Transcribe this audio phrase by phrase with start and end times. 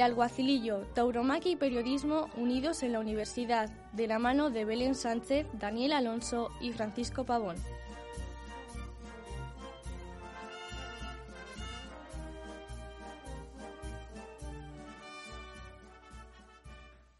[0.00, 5.46] El alguacilillo, tauromaquia y periodismo unidos en la universidad, de la mano de Belén Sánchez,
[5.52, 7.56] Daniel Alonso y Francisco Pavón.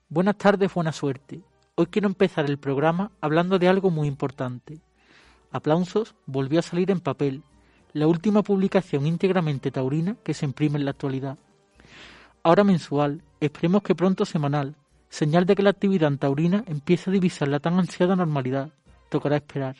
[0.08, 1.42] Buenas tardes, buena suerte.
[1.74, 4.80] Hoy quiero empezar el programa hablando de algo muy importante.
[5.52, 7.42] Aplausos volvió a salir en papel,
[7.92, 11.36] la última publicación íntegramente taurina que se imprime en la actualidad.
[12.42, 14.74] Ahora mensual, esperemos que pronto semanal,
[15.10, 18.70] señal de que la actividad taurina empieza a divisar la tan ansiada normalidad.
[19.10, 19.76] Tocará esperar.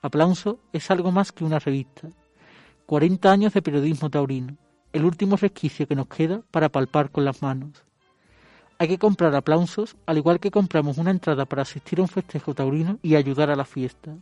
[0.00, 2.08] Aplauso es algo más que una revista.
[2.86, 4.56] 40 años de periodismo taurino,
[4.92, 7.84] el último resquicio que nos queda para palpar con las manos.
[8.78, 12.54] Hay que comprar aplausos, al igual que compramos una entrada para asistir a un festejo
[12.54, 14.16] taurino y ayudar a la fiesta.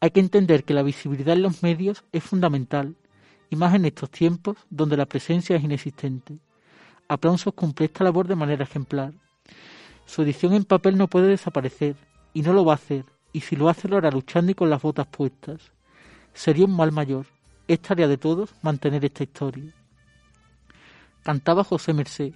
[0.00, 2.96] Hay que entender que la visibilidad en los medios es fundamental,
[3.52, 6.38] y más en estos tiempos donde la presencia es inexistente.
[7.06, 9.12] Aplausos cumple esta labor de manera ejemplar.
[10.06, 11.94] Su edición en papel no puede desaparecer,
[12.32, 14.70] y no lo va a hacer, y si lo hace lo hará luchando y con
[14.70, 15.70] las botas puestas.
[16.32, 17.26] Sería un mal mayor.
[17.68, 19.74] Es tarea de todos mantener esta historia.
[21.22, 22.32] Cantaba José Mercé.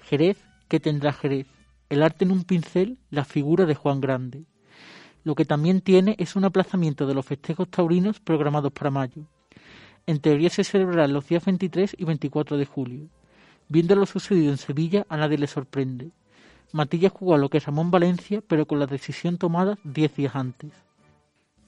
[0.00, 1.46] Jerez, que tendrá Jerez.
[1.90, 4.46] El arte en un pincel, la figura de Juan Grande.
[5.24, 9.26] Lo que también tiene es un aplazamiento de los festejos taurinos programados para mayo.
[10.08, 13.08] En teoría se celebrarán los días 23 y 24 de julio.
[13.68, 16.12] Viendo lo sucedido en Sevilla, a nadie le sorprende.
[16.72, 20.34] Matillas jugó a lo que es Ramón Valencia, pero con la decisión tomada diez días
[20.34, 20.72] antes.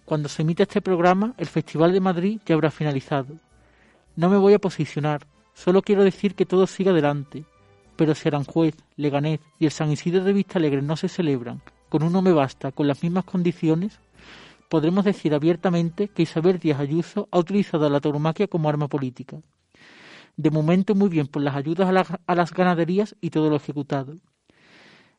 [0.07, 3.35] Cuando se emita este programa, el Festival de Madrid ya habrá finalizado.
[4.17, 7.45] No me voy a posicionar, solo quiero decir que todo sigue adelante.
[7.97, 12.03] Pero si Aranjuez, Leganés y el San Isidro de Vista Alegre no se celebran, con
[12.03, 14.01] uno me basta, con las mismas condiciones,
[14.71, 19.37] podremos decir abiertamente que Isabel Díaz Ayuso ha utilizado la tauromaquia como arma política.
[20.37, 23.57] De momento muy bien por las ayudas a, la- a las ganaderías y todo lo
[23.57, 24.15] ejecutado.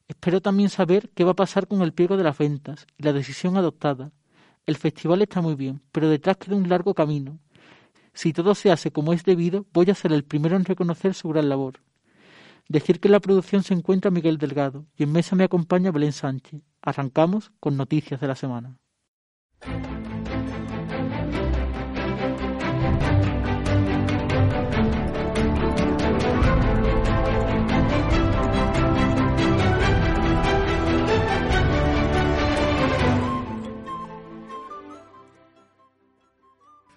[0.08, 3.14] Espero también saber qué va a pasar con el pliego de las ventas y la
[3.14, 4.12] decisión adoptada.
[4.66, 7.38] El festival está muy bien, pero detrás queda un largo camino.
[8.14, 11.30] Si todo se hace como es debido, voy a ser el primero en reconocer su
[11.30, 11.82] gran labor.
[12.70, 16.14] Decir que en la producción se encuentra Miguel Delgado y en mesa me acompaña Belén
[16.14, 16.62] Sánchez.
[16.82, 18.78] Arrancamos con noticias de la semana.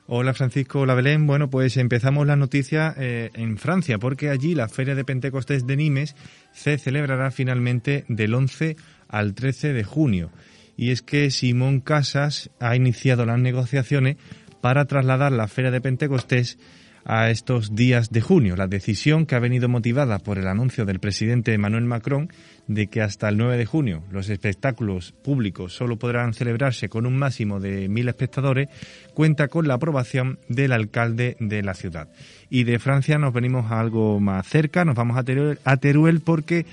[0.07, 1.27] Hola Francisco, hola Belén.
[1.27, 5.77] Bueno, pues empezamos la noticia eh, en Francia, porque allí la Feria de Pentecostés de
[5.77, 6.17] Nimes
[6.53, 8.77] se celebrará finalmente del 11
[9.09, 10.31] al 13 de junio.
[10.77, 14.17] Y es que Simón Casas ha iniciado las negociaciones
[14.61, 16.59] para trasladar la Feria de Pentecostés
[17.05, 18.57] a estos días de junio.
[18.57, 22.31] La decisión que ha venido motivada por el anuncio del presidente Emmanuel Macron
[22.67, 27.17] de que hasta el 9 de junio los espectáculos públicos solo podrán celebrarse con un
[27.17, 28.69] máximo de mil espectadores,
[29.13, 32.09] cuenta con la aprobación del alcalde de la ciudad.
[32.49, 36.21] Y de Francia nos venimos a algo más cerca, nos vamos a Teruel, a Teruel
[36.21, 36.65] porque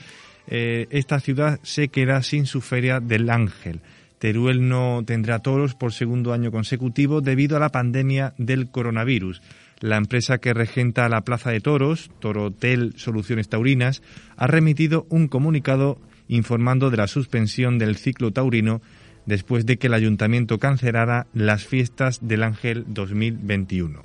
[0.53, 3.79] eh, esta ciudad se queda sin su feria del Ángel.
[4.19, 9.42] Teruel no tendrá toros por segundo año consecutivo debido a la pandemia del coronavirus.
[9.80, 14.03] La empresa que regenta la Plaza de Toros, Torotel Soluciones Taurinas,
[14.36, 18.81] ha remitido un comunicado informando de la suspensión del ciclo taurino
[19.25, 24.03] después de que el ayuntamiento cancelara las fiestas del Ángel 2021.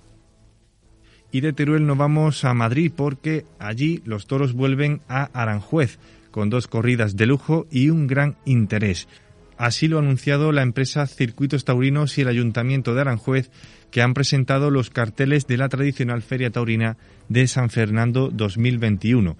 [1.32, 5.98] Y de Teruel nos vamos a Madrid porque allí los toros vuelven a Aranjuez
[6.36, 9.08] con dos corridas de lujo y un gran interés.
[9.56, 13.50] Así lo ha anunciado la empresa Circuitos Taurinos y el Ayuntamiento de Aranjuez,
[13.90, 16.98] que han presentado los carteles de la tradicional Feria Taurina
[17.30, 19.38] de San Fernando 2021,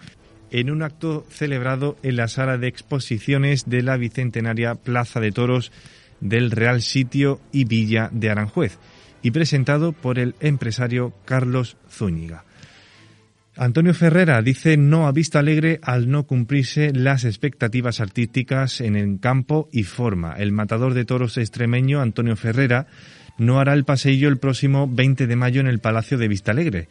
[0.50, 5.72] en un acto celebrado en la sala de exposiciones de la bicentenaria Plaza de Toros
[6.20, 8.78] del Real Sitio y Villa de Aranjuez.
[9.20, 12.45] y presentado por el empresario Carlos Zúñiga.
[13.58, 19.18] Antonio Ferrera dice no a vista alegre al no cumplirse las expectativas artísticas en el
[19.18, 20.34] campo y forma.
[20.34, 22.86] El matador de toros extremeño Antonio Ferrera
[23.38, 26.88] no hará el paseillo el próximo 20 de mayo en el Palacio de Vistalegre.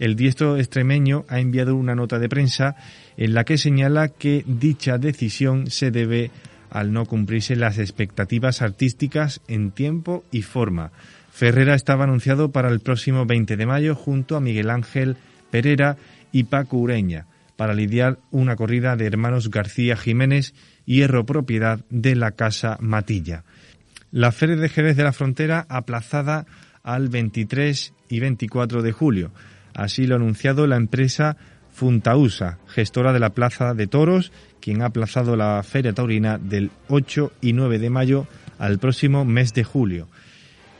[0.00, 2.74] El diestro extremeño ha enviado una nota de prensa
[3.16, 6.32] en la que señala que dicha decisión se debe
[6.68, 10.90] al no cumplirse las expectativas artísticas en tiempo y forma.
[11.30, 15.16] Ferrera estaba anunciado para el próximo 20 de mayo junto a Miguel Ángel
[15.52, 15.98] Pereira
[16.32, 17.26] y Paco Ureña
[17.56, 20.54] para lidiar una corrida de hermanos García Jiménez,
[20.86, 23.44] hierro propiedad de la Casa Matilla.
[24.10, 26.46] La Feria de Jerez de la Frontera aplazada
[26.82, 29.30] al 23 y 24 de julio.
[29.74, 31.36] Así lo ha anunciado la empresa
[31.70, 37.32] Funtausa, gestora de la Plaza de Toros, quien ha aplazado la Feria Taurina del 8
[37.40, 38.26] y 9 de mayo
[38.58, 40.08] al próximo mes de julio.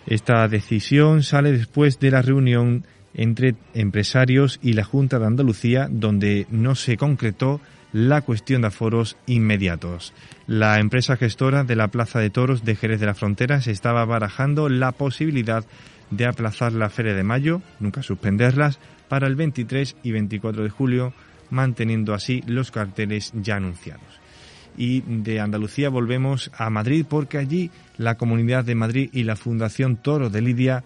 [0.06, 6.46] Esta decisión sale después de la reunión entre empresarios y la Junta de Andalucía, donde
[6.50, 7.60] no se concretó
[7.92, 10.14] la cuestión de aforos inmediatos.
[10.46, 14.04] La empresa gestora de la Plaza de Toros de Jerez de la Frontera se estaba
[14.04, 15.64] barajando la posibilidad
[16.10, 18.78] de aplazar la Feria de Mayo, nunca suspenderlas,
[19.08, 21.12] para el 23 y 24 de julio,
[21.50, 24.22] manteniendo así los carteles ya anunciados.
[24.76, 29.96] Y de Andalucía volvemos a Madrid porque allí la Comunidad de Madrid y la Fundación
[29.96, 30.82] Toro de Lidia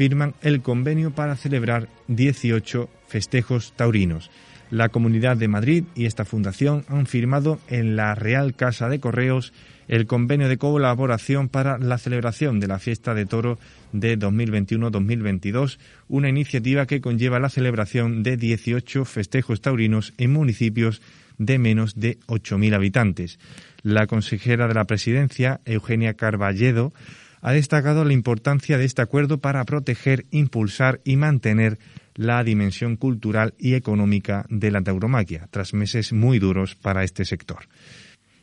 [0.00, 4.30] firman el convenio para celebrar 18 festejos taurinos.
[4.70, 9.52] La Comunidad de Madrid y esta fundación han firmado en la Real Casa de Correos
[9.88, 13.58] el convenio de colaboración para la celebración de la fiesta de toro
[13.92, 21.02] de 2021-2022, una iniciativa que conlleva la celebración de 18 festejos taurinos en municipios
[21.36, 23.38] de menos de 8.000 habitantes.
[23.82, 26.94] La consejera de la presidencia, Eugenia Carballedo,
[27.40, 31.78] ha destacado la importancia de este acuerdo para proteger, impulsar y mantener
[32.14, 37.68] la dimensión cultural y económica de la tauromaquia, tras meses muy duros para este sector.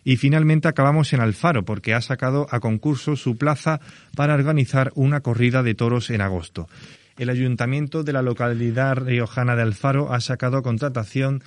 [0.03, 3.81] Y finalmente acabamos en Alfaro, porque ha sacado a concurso su plaza
[4.15, 6.69] para organizar una corrida de toros en agosto.
[7.17, 11.43] El ayuntamiento de la localidad riojana de Alfaro ha sacado a contratación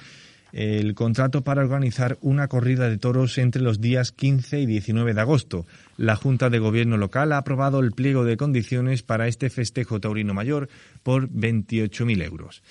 [0.52, 5.20] el contrato para organizar una corrida de toros entre los días 15 y 19 de
[5.20, 5.66] agosto.
[5.96, 10.34] La Junta de Gobierno local ha aprobado el pliego de condiciones para este festejo taurino
[10.34, 10.68] mayor
[11.02, 12.62] por 28.000 euros.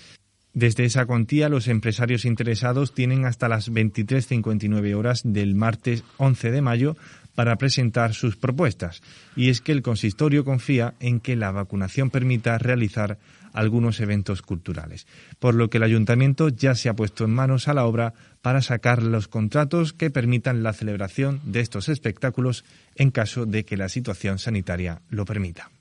[0.53, 6.61] Desde esa cuantía, los empresarios interesados tienen hasta las 23.59 horas del martes 11 de
[6.61, 6.97] mayo
[7.35, 9.01] para presentar sus propuestas.
[9.35, 13.19] Y es que el consistorio confía en que la vacunación permita realizar
[13.53, 15.07] algunos eventos culturales,
[15.39, 18.61] por lo que el ayuntamiento ya se ha puesto en manos a la obra para
[18.61, 22.65] sacar los contratos que permitan la celebración de estos espectáculos
[22.95, 25.71] en caso de que la situación sanitaria lo permita.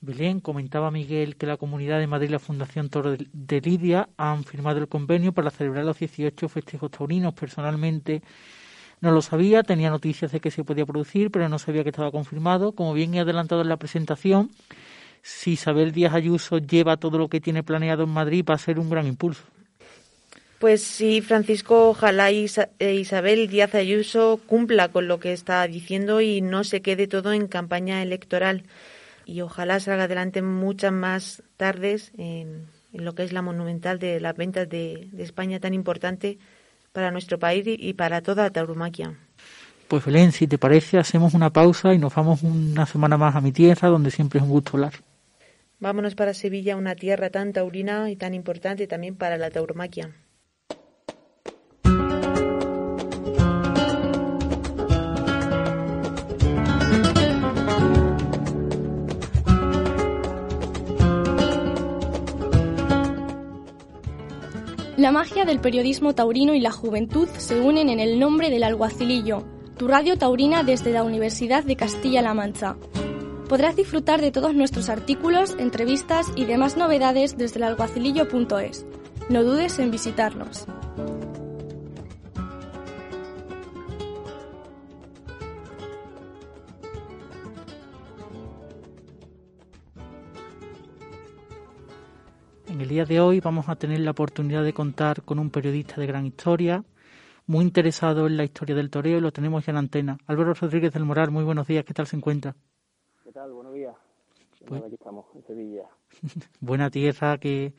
[0.00, 4.42] Belén, comentaba Miguel que la Comunidad de Madrid y la Fundación Toro de Lidia han
[4.42, 7.34] firmado el convenio para celebrar los 18 festejos taurinos.
[7.34, 8.20] Personalmente
[9.00, 12.10] no lo sabía, tenía noticias de que se podía producir, pero no sabía que estaba
[12.10, 12.72] confirmado.
[12.72, 14.50] Como bien he adelantado en la presentación,
[15.22, 18.78] si Isabel Díaz Ayuso lleva todo lo que tiene planeado en Madrid, va a ser
[18.78, 19.44] un gran impulso.
[20.58, 26.40] Pues sí, Francisco, ojalá eh, Isabel Díaz Ayuso cumpla con lo que está diciendo y
[26.40, 28.62] no se quede todo en campaña electoral.
[29.24, 34.36] Y ojalá salga adelante muchas más tardes en, lo que es la monumental de las
[34.36, 36.38] ventas de, España tan importante
[36.92, 39.14] para nuestro país y, para toda tauromaquia.
[39.88, 43.40] Pues Belén, si te parece, hacemos una pausa y nos vamos una semana más a
[43.40, 44.92] mi tierra, donde siempre es un gusto hablar.
[45.82, 50.14] Vámonos para Sevilla, una tierra tan taurina y tan importante también para la tauromaquia.
[64.96, 69.42] La magia del periodismo taurino y la juventud se unen en el nombre del alguacilillo,
[69.76, 72.76] tu radio taurina desde la Universidad de Castilla-La Mancha
[73.48, 78.86] podrás disfrutar de todos nuestros artículos, entrevistas y demás novedades desde el alguacilillo.es.
[79.28, 80.66] No dudes en visitarnos.
[92.68, 96.00] En el día de hoy vamos a tener la oportunidad de contar con un periodista
[96.00, 96.84] de gran historia,
[97.46, 100.18] muy interesado en la historia del toreo y lo tenemos ya en antena.
[100.26, 102.56] Álvaro Rodríguez del Moral, muy buenos días, ¿qué tal se encuentra?
[103.34, 103.94] Buenos días.
[104.66, 105.84] Pues aquí estamos, en Sevilla.
[106.60, 107.72] Buena tierra que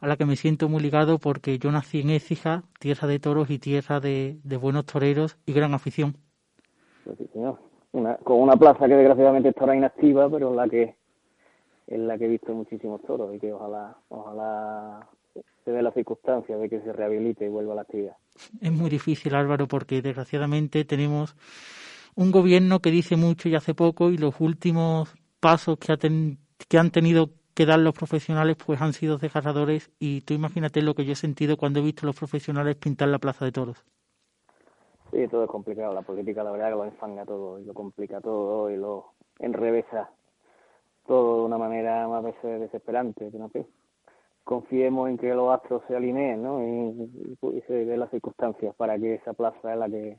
[0.00, 3.48] a la que me siento muy ligado porque yo nací en Écija, tierra de toros
[3.50, 6.16] y tierra de, buenos toreros y gran afición.
[7.04, 7.58] Pues sí, señor.
[7.92, 10.96] Una, con una plaza que desgraciadamente está ahora inactiva, pero la que
[11.86, 15.08] es la que he visto muchísimos toros y que ojalá, ojalá
[15.64, 18.16] se dé la circunstancia de que se rehabilite y vuelva a la actividad.
[18.60, 21.36] Es muy difícil, Álvaro, porque desgraciadamente tenemos
[22.16, 26.78] un gobierno que dice mucho y hace poco y los últimos pasos que, ha que
[26.78, 31.04] han tenido que dar los profesionales pues han sido desgarradores y tú imagínate lo que
[31.04, 33.84] yo he sentido cuando he visto a los profesionales pintar la plaza de toros.
[35.10, 35.94] Sí, todo es complicado.
[35.94, 40.10] La política, la verdad, que lo enfanga todo y lo complica todo y lo enrevesa
[41.06, 43.30] todo de una manera más veces desesperante.
[43.32, 43.66] no sé.
[44.44, 46.62] Confiemos en que los astros se alineen ¿no?
[46.62, 50.18] y, se den las circunstancias para que esa plaza en la que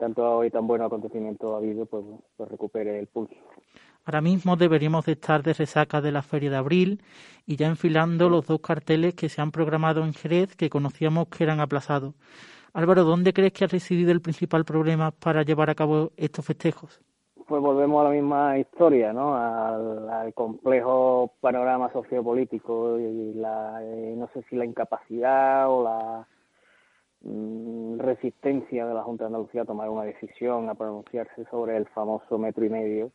[0.00, 2.04] tanto hoy tan buenos acontecimientos ha habido, pues,
[2.36, 3.36] pues recupere el pulso.
[4.06, 7.02] Ahora mismo deberíamos de estar de resaca de la Feria de Abril
[7.46, 11.44] y ya enfilando los dos carteles que se han programado en Jerez que conocíamos que
[11.44, 12.14] eran aplazados.
[12.72, 17.00] Álvaro, ¿dónde crees que ha residido el principal problema para llevar a cabo estos festejos?
[17.46, 19.36] Pues volvemos a la misma historia, ¿no?
[19.36, 26.28] Al, complejo panorama sociopolítico y la, eh, no sé si la incapacidad o la
[27.22, 32.38] resistencia de la Junta de Andalucía a tomar una decisión, a pronunciarse sobre el famoso
[32.38, 33.12] metro y medio,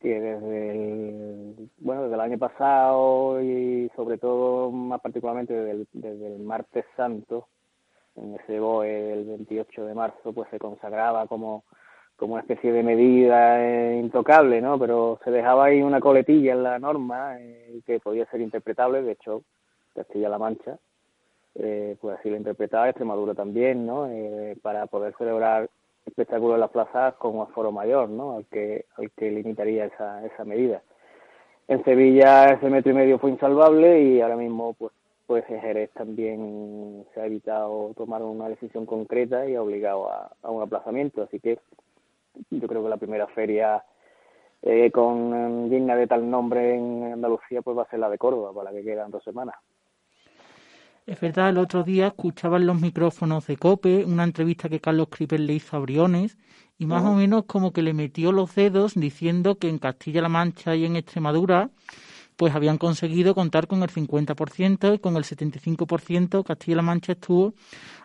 [0.00, 5.88] que desde el, bueno, desde el año pasado y sobre todo más particularmente desde el,
[5.92, 7.48] desde el martes santo,
[8.16, 11.64] en ese BOE del 28 de marzo, pues se consagraba como,
[12.16, 14.78] como una especie de medida eh, intocable, ¿no?
[14.78, 19.12] Pero se dejaba ahí una coletilla en la norma eh, que podía ser interpretable, de
[19.12, 19.42] hecho,
[19.94, 20.78] Castilla-La Mancha,
[21.58, 24.06] eh, pues así lo interpretaba, Extremadura también, ¿no?
[24.08, 25.68] Eh, para poder celebrar
[26.04, 28.36] espectáculos en las plazas con un aforo mayor, ¿no?
[28.36, 30.82] Al que, al que limitaría esa, esa medida.
[31.68, 34.92] En Sevilla ese metro y medio fue insalvable y ahora mismo pues
[35.26, 40.62] pues Jerez también se ha evitado tomar una decisión concreta y ha obligado a, un
[40.62, 41.22] aplazamiento.
[41.22, 41.58] Así que
[42.50, 43.84] yo creo que la primera feria
[44.62, 48.52] eh, con digna de tal nombre en Andalucía pues va a ser la de Córdoba,
[48.52, 49.56] para la que quedan dos semanas.
[51.06, 55.46] Es verdad, el otro día escuchaban los micrófonos de COPE, una entrevista que Carlos Cripel
[55.46, 56.36] le hizo a Briones,
[56.78, 60.74] y más o menos como que le metió los dedos diciendo que en Castilla-La Mancha
[60.74, 61.70] y en Extremadura
[62.36, 67.54] pues habían conseguido contar con el 50% y con el 75% Castilla-La Mancha estuvo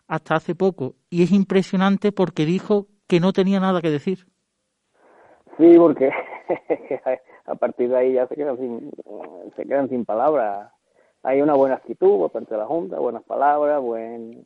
[0.07, 0.95] hasta hace poco.
[1.09, 4.19] Y es impresionante porque dijo que no tenía nada que decir.
[5.57, 6.11] Sí, porque
[7.45, 8.91] a partir de ahí ya se quedan sin,
[9.55, 10.71] se quedan sin palabras.
[11.23, 14.45] Hay una buena actitud por parte de la Junta, buenas palabras, buen,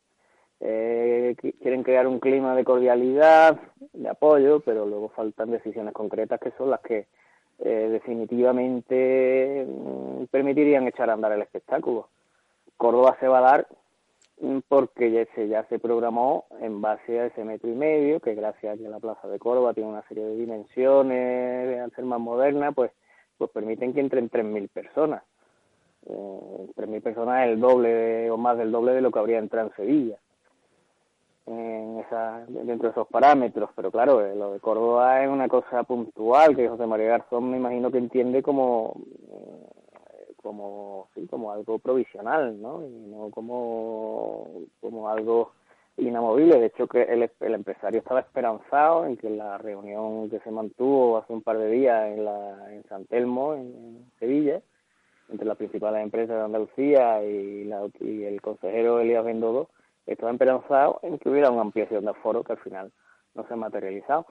[0.59, 3.59] eh, quieren crear un clima de cordialidad,
[3.93, 7.07] de apoyo, pero luego faltan decisiones concretas que son las que
[7.59, 12.09] eh, definitivamente mm, permitirían echar a andar el espectáculo.
[12.77, 13.67] Córdoba se va a dar
[14.41, 18.35] mm, porque ya se, ya se programó en base a ese metro y medio, que
[18.35, 22.19] gracias a que la Plaza de Córdoba tiene una serie de dimensiones, al ser más
[22.19, 22.91] moderna, pues,
[23.37, 25.23] pues permiten que entren 3.000 personas.
[26.07, 29.67] Eh, 3.000 personas es el doble o más del doble de lo que habría entrado
[29.69, 30.17] en Sevilla
[31.47, 35.83] en esa, dentro de esos parámetros, pero claro, eh, lo de Córdoba es una cosa
[35.83, 38.95] puntual que José María Garzón me imagino que entiende como
[39.29, 42.85] eh, como sí, como algo provisional, ¿no?
[42.85, 44.47] Y no como
[44.81, 45.51] como algo
[45.97, 46.59] inamovible.
[46.59, 51.17] De hecho, que el, el empresario estaba esperanzado en que la reunión que se mantuvo
[51.17, 54.61] hace un par de días en, la, en San Telmo, en, Sevilla,
[55.29, 59.69] entre las principales empresas de Andalucía y, la, y el consejero Elías Bendodo,
[60.05, 62.91] estaba esperanzado en que hubiera una ampliación de aforo que al final
[63.33, 64.25] no se ha materializado.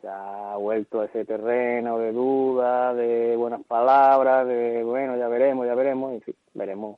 [0.00, 5.66] Se ha vuelto a ese terreno de duda, de buenas palabras, de bueno, ya veremos,
[5.66, 6.96] ya veremos, y sí, veremos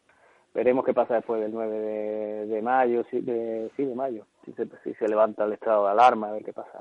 [0.54, 4.66] veremos qué pasa después del 9 de, mayo, sí, de, sí, de mayo, si se,
[4.84, 6.80] si se levanta el estado de alarma, a ver qué pasa.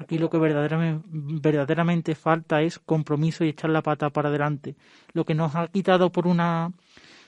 [0.00, 4.74] Aquí lo que verdaderamente, verdaderamente falta es compromiso y echar la pata para adelante.
[5.12, 6.72] Lo que nos ha quitado por una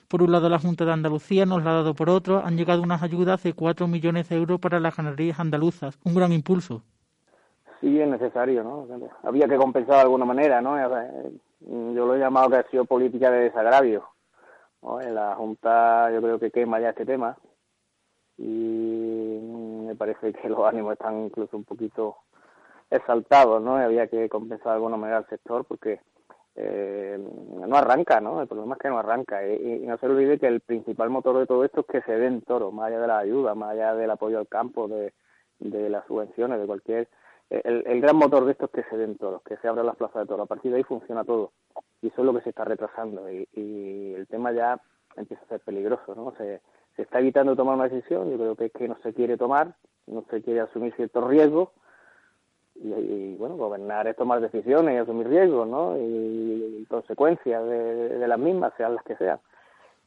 [0.08, 2.42] por un lado la Junta de Andalucía, nos la ha dado por otro.
[2.44, 5.98] Han llegado unas ayudas de 4 millones de euros para las ganaderías andaluzas.
[6.04, 6.82] Un gran impulso.
[7.80, 8.86] Sí, es necesario, ¿no?
[9.22, 10.76] Había que compensar de alguna manera, ¿no?
[11.60, 14.04] Yo lo he llamado que ha sido política de desagravio.
[14.82, 17.36] La Junta yo creo que quema ya este tema
[18.36, 19.38] y
[19.86, 22.16] me parece que los ánimos están incluso un poquito
[22.92, 23.76] exaltados, ¿no?
[23.76, 26.00] Había que compensar de alguna manera al sector porque
[26.54, 28.42] eh, no arranca, ¿no?
[28.42, 29.46] El problema es que no arranca.
[29.46, 32.42] Y, no se olvide que el principal motor de todo esto es que se den
[32.42, 35.12] toros, más allá de la ayuda, más allá del apoyo al campo, de,
[35.58, 37.08] de las subvenciones, de cualquier...
[37.50, 39.96] El, el, gran motor de esto es que se den toros, que se abran las
[39.96, 40.44] plazas de toros.
[40.44, 41.52] A partir de ahí funciona todo.
[42.00, 43.30] Y eso es lo que se está retrasando.
[43.30, 44.80] Y, y el tema ya
[45.16, 46.32] empieza a ser peligroso, ¿no?
[46.38, 46.62] Se,
[46.96, 48.30] se está evitando tomar una decisión.
[48.30, 49.74] Yo creo que es que no se quiere tomar,
[50.06, 51.68] no se quiere asumir ciertos riesgos
[52.82, 55.96] y, bueno, gobernar es tomar decisiones y asumir riesgos, ¿no?
[55.98, 59.38] Y, consecuencias de, de, las mismas, sean las que sean.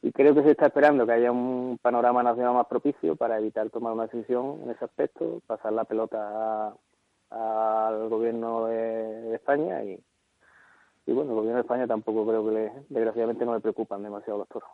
[0.02, 3.70] Y creo que se está esperando que haya un panorama nacional más propicio para evitar
[3.72, 6.76] tomar una decisión en ese aspecto, pasar la pelota
[7.32, 10.00] al gobierno de, España y,
[11.08, 14.40] y bueno, el gobierno de España tampoco creo que le, desgraciadamente no le preocupan demasiado
[14.40, 14.70] los toros.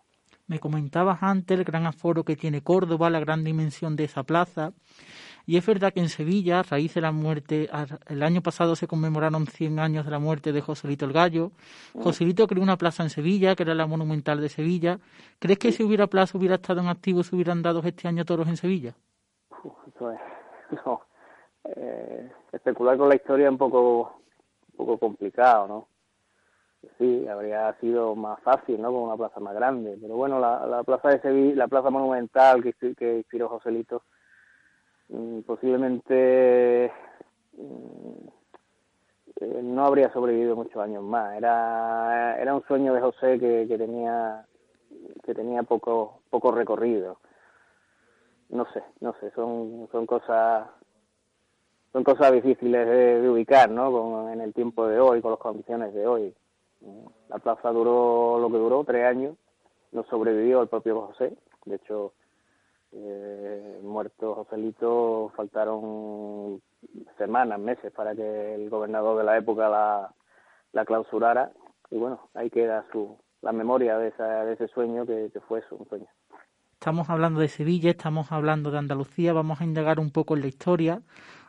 [0.48, 4.74] Me comentabas antes el gran aforo que tiene Córdoba, la gran dimensión de esa plaza.
[5.45, 7.69] Y es verdad que en Sevilla, a raíz de la muerte,
[8.07, 11.51] el año pasado se conmemoraron 100 años de la muerte de Joselito el Gallo.
[11.93, 12.01] Mm.
[12.01, 15.00] Joselito creó una plaza en Sevilla, que era la monumental de Sevilla.
[15.39, 18.48] ¿Crees que si hubiera plaza, hubiera estado en activo, se hubieran dado este año toros
[18.48, 18.93] en Sevilla?
[20.86, 21.01] no.
[21.63, 24.21] Eh, especular con la historia es un poco,
[24.71, 25.88] un poco complicado, ¿no?
[26.98, 28.91] Sí, habría sido más fácil, ¿no?
[28.91, 29.98] Con una plaza más grande.
[30.01, 34.03] Pero bueno, la, la plaza de Sevilla, la plaza monumental que, que inspiró Joselito,
[35.46, 36.91] posiblemente
[37.58, 38.27] mm,
[39.41, 41.36] eh, no habría sobrevivido muchos años más.
[41.36, 44.46] Era, era un sueño de José que, que tenía
[45.24, 47.18] que tenía poco poco recorrido.
[48.50, 50.68] No sé, no sé, son son cosas
[51.91, 53.91] son cosas difíciles de, ubicar, ¿no?
[53.91, 56.34] Con, en el tiempo de hoy, con las condiciones de hoy.
[57.30, 59.36] La plaza duró lo que duró, tres años.
[59.91, 61.36] No sobrevivió el propio José.
[61.65, 62.13] De hecho,
[62.93, 66.62] eh, muerto Joselito, faltaron
[67.17, 70.13] semanas, meses para que el gobernador de la época la,
[70.74, 71.51] la clausurara.
[71.89, 75.60] Y bueno, ahí queda su, la memoria de, esa, de ese sueño que, que fue
[75.60, 76.07] eso, un sueño.
[76.74, 80.48] Estamos hablando de Sevilla, estamos hablando de Andalucía, vamos a indagar un poco en la
[80.48, 81.01] historia.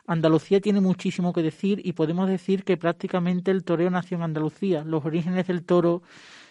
[0.05, 4.83] Andalucía tiene muchísimo que decir y podemos decir que prácticamente el toreo nació en Andalucía.
[4.83, 6.01] Los orígenes del toro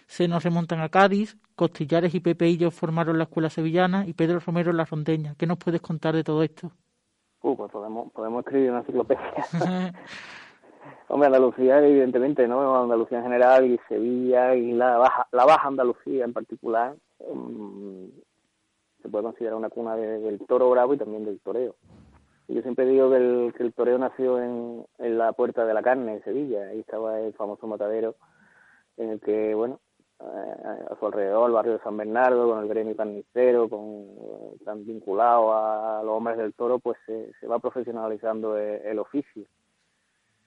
[0.06, 4.72] se nos remontan a Cádiz, Costillares y Pepeillos formaron la escuela sevillana y Pedro Romero
[4.72, 5.34] la rondeña.
[5.36, 6.72] ¿Qué nos puedes contar de todo esto?
[7.42, 9.44] Uh, pues podemos, podemos escribir una enciclopedia.
[11.08, 12.82] Hombre, Andalucía, evidentemente, ¿no?
[12.82, 18.08] Andalucía en general y Sevilla y la Baja, la Baja Andalucía en particular um,
[19.02, 21.74] se puede considerar una cuna del toro bravo y también del toreo.
[22.52, 26.24] Yo siempre digo que el, que toreo nació en, la Puerta de la Carne, en
[26.24, 26.66] Sevilla.
[26.68, 28.14] Ahí estaba el famoso matadero
[28.98, 29.80] en el que, bueno,
[30.20, 34.56] eh, a su alrededor, el barrio de San Bernardo, con el gremio carnicero, con, eh,
[34.66, 39.46] tan vinculado a los hombres del toro, pues se, va profesionalizando e, el, oficio.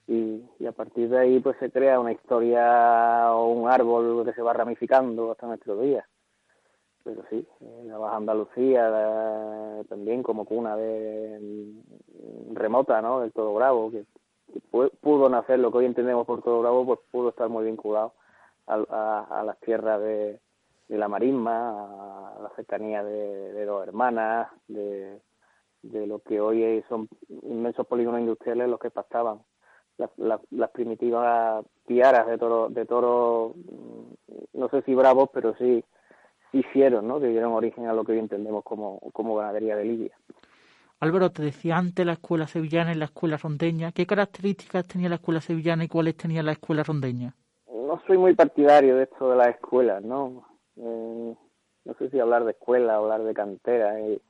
[0.06, 4.32] Y, y, a partir de ahí pues se crea una historia o un árbol que
[4.32, 6.06] se va ramificando hasta nuestros días.
[7.06, 7.46] Pero sí,
[7.84, 11.72] la Baja Andalucía también como cuna de
[12.52, 13.20] remota, ¿no?
[13.20, 14.04] Del Todo Bravo, que,
[14.52, 14.60] que,
[15.00, 18.14] pudo nacer lo que hoy entendemos por Todo Bravo, pues pudo estar muy vinculado
[18.66, 20.40] a, a, las tierras de,
[20.88, 25.20] la marisma, a la cercanía de, de dos hermanas, de,
[25.82, 29.42] de lo que hoy son inmensos polígonos industriales los que pastaban
[29.96, 30.10] las,
[30.50, 35.84] las, primitivas piaras de toro, de toro, mm, no sé si bravos, pero sí
[36.58, 37.20] hicieron, ¿no?
[37.20, 40.12] que dieron origen a lo que hoy entendemos como, como ganadería de Libia.
[41.00, 43.92] Álvaro, te decía antes la escuela sevillana y la escuela rondeña.
[43.92, 47.34] ¿Qué características tenía la escuela sevillana y cuáles tenía la escuela rondeña?
[47.86, 50.44] no soy muy partidario de esto de las escuelas, ¿no?
[50.76, 51.34] Eh,
[51.84, 53.98] no sé si hablar de escuela o hablar de cantera.
[54.00, 54.20] Eh,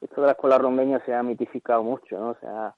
[0.00, 2.30] esto de la escuela rondeña se ha mitificado mucho, ¿no?
[2.30, 2.74] O sea,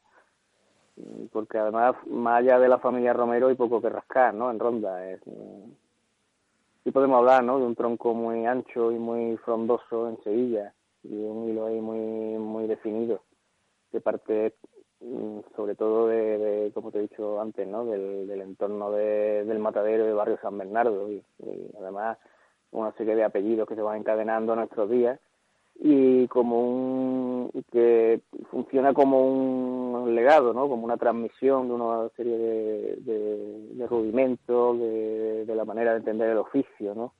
[1.32, 4.50] porque además, más allá de la familia Romero, hay poco que rascar, ¿no?
[4.50, 5.06] En Ronda.
[5.08, 5.20] Es,
[6.84, 7.58] sí podemos hablar, ¿no?
[7.58, 12.38] De un tronco muy ancho y muy frondoso en Sevilla y un hilo ahí muy,
[12.38, 13.22] muy definido
[13.92, 14.54] de parte
[15.02, 17.84] Mm, sobre todo de, como te he dicho antes, ¿no?
[17.84, 21.24] del, del entorno de, del matadero de barrio San Bernardo y,
[21.78, 22.18] además
[22.70, 25.18] una serie de apellidos que se van encadenando a nuestros días
[25.76, 30.68] y como un que funciona como un legado, ¿no?
[30.68, 36.38] Como una transmisión de una serie de, rudimentos de, de la manera de entender el
[36.38, 37.12] oficio, ¿no?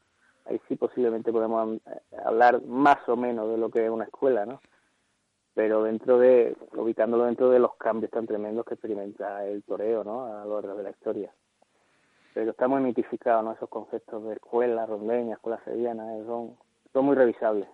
[0.47, 1.81] Ahí sí posiblemente podemos
[2.25, 4.61] hablar más o menos de lo que es una escuela, ¿no?
[5.55, 10.25] pero dentro de, ubicándolo dentro de los cambios tan tremendos que experimenta el toreo, ¿no?
[10.27, 11.31] A lo largo de la historia.
[12.33, 13.53] Pero está muy mitificado, ¿no?
[13.53, 17.69] Esos conceptos de escuela, rondeña, escuela sevillana, eh, son muy revisables.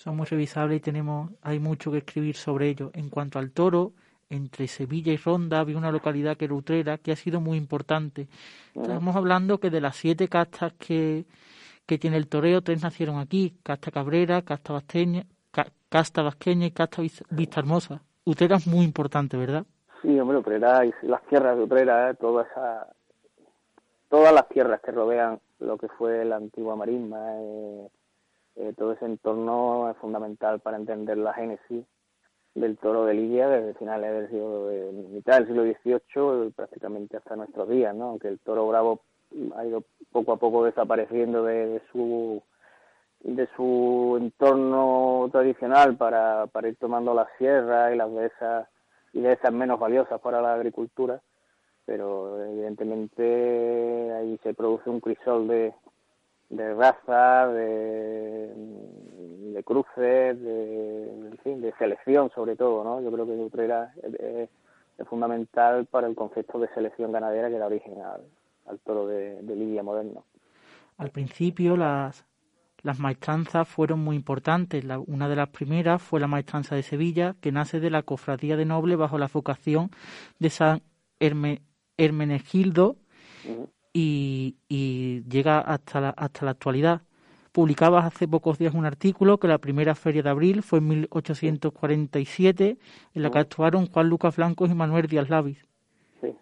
[0.00, 2.90] Son muy revisables y tenemos, hay mucho que escribir sobre ello.
[2.94, 3.92] En cuanto al toro,
[4.30, 8.26] entre Sevilla y Ronda había una localidad que era Utrera, que ha sido muy importante.
[8.74, 11.26] Estamos hablando que de las siete castas que,
[11.84, 15.26] que tiene el toreo, tres nacieron aquí, Casta Cabrera, Casta Basteña,
[15.90, 18.00] Casta Vasqueña y Casta Vista Hermosa.
[18.24, 19.66] Utrera es muy importante, ¿verdad?
[20.00, 22.14] Sí, hombre, Utrera y las tierras de Utrera, ¿eh?
[22.14, 22.86] toda esa,
[24.08, 27.88] todas las tierras que rodean lo que fue la antigua marisma, eh,
[28.56, 31.84] eh, todo ese entorno es fundamental para entender la génesis
[32.54, 37.36] del toro de Lidia desde finales del siglo, de mitad del siglo XVIII prácticamente hasta
[37.36, 38.06] nuestros días, ¿no?
[38.06, 39.00] Aunque el toro bravo
[39.56, 42.42] ha ido poco a poco desapareciendo de, su
[43.20, 48.68] de su entorno tradicional para, para ir tomando las sierras y las dehesas
[49.12, 51.20] y dehesas menos valiosas para la agricultura,
[51.84, 55.74] pero evidentemente ahí se produce un crisol de,
[56.50, 58.52] de razas, de,
[59.52, 63.00] de cruces, de, en fin, de selección sobre todo, ¿no?
[63.00, 64.48] Yo creo que Utrera es,
[64.98, 69.56] es, fundamental para el concepto de selección ganadera que da origen al, toro de, de
[69.56, 70.24] Lidia moderno.
[70.98, 72.26] Al principio las,
[72.82, 74.84] las maestranzas fueron muy importantes.
[74.84, 78.56] La, una de las primeras fue la maestranza de Sevilla, que nace de la cofradía
[78.56, 79.90] de noble bajo la vocación
[80.38, 80.82] de San
[81.96, 82.96] Hermenegildo
[83.92, 87.02] y, llega hasta la, hasta la actualidad.
[87.52, 92.78] Publicabas hace pocos días un artículo que la primera feria de abril fue en 1847,
[93.14, 95.58] en la que actuaron Juan Lucas Blancos y Manuel Díaz Lavis.
[96.20, 96.32] Sí,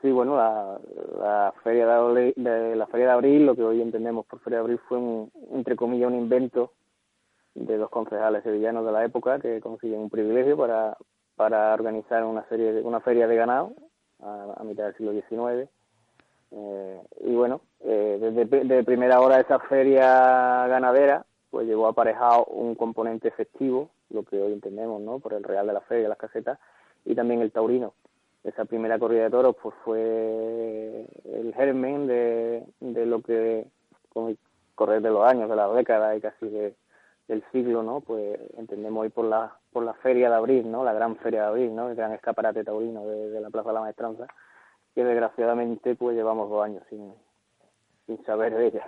[0.00, 0.80] sí bueno, la,
[1.18, 4.80] la, feria de, la feria de abril, lo que hoy entendemos por feria de abril,
[4.88, 6.72] fue un, entre comillas un invento
[7.54, 10.96] de dos concejales sevillanos de la época que consiguen un privilegio para,
[11.36, 13.74] para organizar una serie de, una feria de ganado
[14.22, 15.68] a, a mitad del siglo XIX
[16.56, 22.76] eh, y bueno, eh, desde de primera hora esa feria ganadera, pues llevó aparejado un
[22.76, 25.18] componente efectivo, lo que hoy entendemos, ¿no?
[25.18, 26.58] Por el real de la feria, las casetas,
[27.04, 27.94] y también el taurino.
[28.44, 33.66] Esa primera corrida de toros, pues fue el germen de, de lo que,
[34.10, 34.38] con el
[34.74, 36.74] correr de los años, de las décadas y casi de,
[37.26, 38.00] del siglo, ¿no?
[38.00, 40.84] Pues entendemos hoy por la, por la feria de abril, ¿no?
[40.84, 41.88] La gran feria de abril, ¿no?
[41.88, 44.28] El gran escaparate taurino de, de la Plaza de la Maestranza
[44.94, 47.12] que desgraciadamente pues llevamos dos años sin,
[48.06, 48.86] sin saber de ella.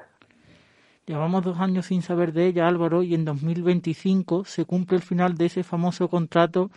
[1.07, 5.37] Llevamos dos años sin saber de ella, Álvaro, y en 2025 se cumple el final
[5.37, 6.71] de ese famoso contrato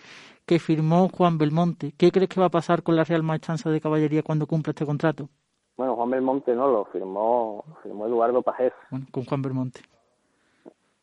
[0.46, 1.94] que firmó Juan Belmonte.
[1.98, 4.86] ¿Qué crees que va a pasar con la Real Maestranza de Caballería cuando cumpla este
[4.86, 5.30] contrato?
[5.78, 8.74] Bueno, Juan Belmonte no, lo firmó, firmó Eduardo Pajés.
[8.92, 9.82] Bueno, con Juan Belmonte.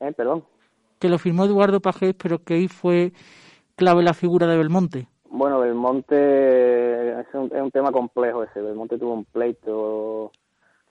[0.01, 0.45] Eh, perdón.
[1.01, 3.13] Que lo firmó Eduardo Pajés, pero que ahí fue
[3.75, 5.09] clave la figura de Belmonte.
[5.37, 8.63] Bueno, Belmonte es un, es un tema complejo ese.
[8.63, 10.33] Belmonte tuvo un pleito,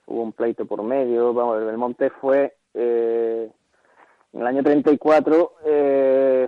[0.06, 1.34] hubo un pleito por medio.
[1.34, 3.50] Vamos, el Belmonte fue eh,
[4.34, 6.48] en el año 34 eh,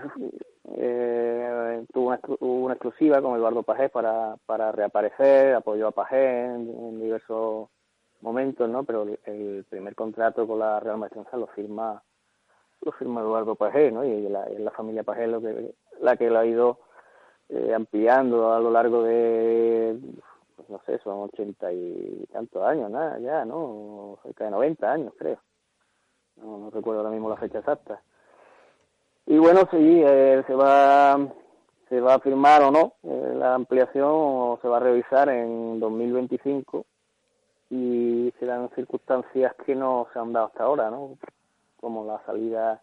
[0.75, 7.01] eh, tuvo una, una, exclusiva con Eduardo Pajés para, para reaparecer, apoyó a Pajés en,
[7.01, 7.67] diversos
[8.21, 8.83] momentos, ¿no?
[8.83, 12.03] Pero el, primer contrato con la Real Maestranza lo firma
[12.81, 14.05] lo firma Eduardo Pajés, ¿no?
[14.05, 16.79] Y la, la familia Pajés lo que, la que lo ha ido
[17.49, 19.97] eh, ampliando a lo largo de,
[20.55, 24.17] pues no sé, son ochenta y tantos años, nada, ya, ¿no?
[24.23, 25.39] Cerca de noventa años, creo.
[26.38, 28.01] No, recuerdo ahora mismo la fecha exacta.
[29.25, 31.17] Y bueno, sí, eh, se va
[31.89, 35.79] se va a firmar o no eh, la ampliación o se va a revisar en
[35.79, 36.86] 2025
[37.69, 41.17] y se dan circunstancias que no se han dado hasta ahora, ¿no?
[41.79, 42.81] Como la salida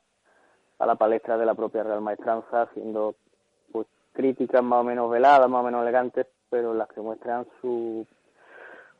[0.78, 3.14] a la palestra de la propia Real Maestranza, siendo
[4.14, 8.06] críticas más o menos veladas, más o menos elegantes, pero las que muestran su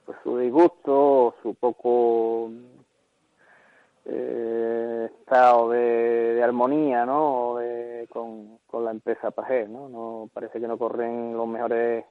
[0.04, 2.50] pues su disgusto, su poco
[4.04, 7.56] eh, estado de, armonía, ¿no?
[7.56, 9.88] De, con, con la empresa Pajé, ¿no?
[9.88, 12.04] No parece que no corren los mejores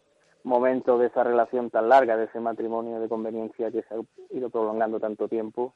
[0.43, 4.49] momentos de esa relación tan larga, de ese matrimonio de conveniencia que se ha ido
[4.49, 5.73] prolongando tanto tiempo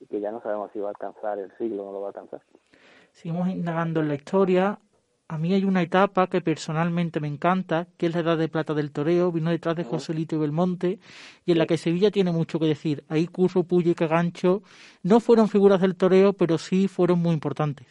[0.00, 2.06] y que ya no sabemos si va a alcanzar el siglo o no lo va
[2.06, 2.40] a alcanzar.
[3.12, 4.78] Seguimos indagando en la historia
[5.28, 8.72] a mí hay una etapa que personalmente me encanta, que es la edad de plata
[8.72, 10.98] del toreo, vino detrás de Joselito y Belmonte,
[11.44, 13.04] y en la que Sevilla tiene mucho que decir.
[13.08, 14.62] Ahí Curro, Puyo y Cagancho
[15.02, 17.86] no fueron figuras del toreo, pero sí fueron muy importantes.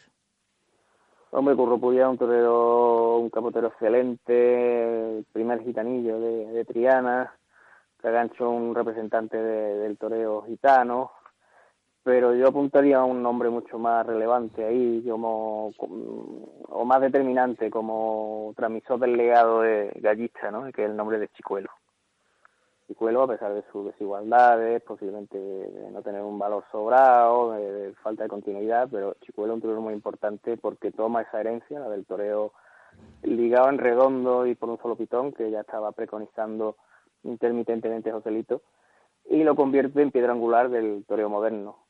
[1.30, 7.36] Hombre, Curro Puyo un torero, un capotero excelente, el primer gitanillo de, Triana,
[8.02, 11.12] Cagancho un representante del toreo gitano,
[12.08, 15.74] pero yo apuntaría a un nombre mucho más relevante ahí, como,
[16.70, 20.72] o más determinante como transmisor del legado de Gallista, ¿no?
[20.72, 21.70] que es el nombre de Chicuelo.
[22.88, 28.24] Chicuelo, a pesar de sus desigualdades, posiblemente de no tener un valor sobrado, de, falta
[28.24, 32.06] de continuidad, pero Chicuelo es un torero muy importante porque toma esa herencia, la del
[32.06, 32.54] toreo
[33.24, 36.78] ligado en redondo y por un solo pitón, que ya estaba preconizando
[37.24, 38.62] intermitentemente Joselito,
[39.26, 41.86] y lo convierte en piedra angular del toreo moderno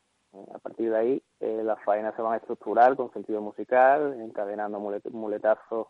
[0.54, 4.80] a partir de ahí, eh, las faenas se van a estructurar con sentido musical, encadenando
[4.80, 5.88] muletazos,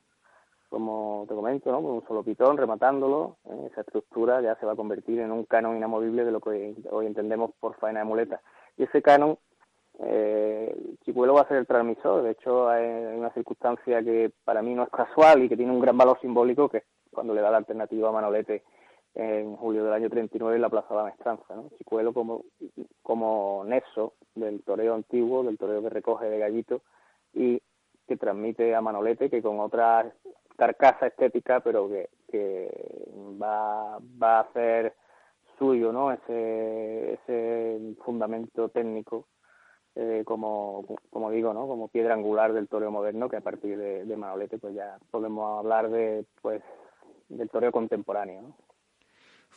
[0.69, 1.81] como te comento, ¿no?
[1.81, 3.37] con un solo pitón, rematándolo.
[3.45, 6.75] Eh, esa estructura ya se va a convertir en un canon inamovible de lo que
[6.91, 8.41] hoy entendemos por faena de muletas.
[8.77, 9.37] Y ese canon
[9.99, 12.21] eh, Chicuelo va a ser el transmisor.
[12.23, 12.85] De hecho, hay
[13.17, 16.69] una circunstancia que para mí no es casual y que tiene un gran valor simbólico,
[16.69, 18.63] que es cuando le da la alternativa a Manolete
[19.17, 21.55] en julio del año 39 en la Plaza de la Maestranza.
[21.55, 21.69] ¿no?
[21.77, 22.45] Chicuelo como,
[23.01, 26.81] como nexo del toreo antiguo, del toreo que recoge de gallito
[27.33, 27.59] y
[28.07, 30.13] que transmite a Manolete, que con otra
[30.55, 32.69] carcasa estética, pero que, que
[33.41, 34.93] va, va a hacer
[35.57, 36.11] suyo ¿no?
[36.11, 39.25] ese, ese fundamento técnico
[39.95, 41.67] eh, como, como digo, ¿no?
[41.67, 45.57] como piedra angular del toreo moderno, que a partir de, de Manolete pues ya podemos
[45.57, 46.61] hablar de pues
[47.29, 48.43] del toreo contemporáneo.
[48.43, 48.66] ¿no?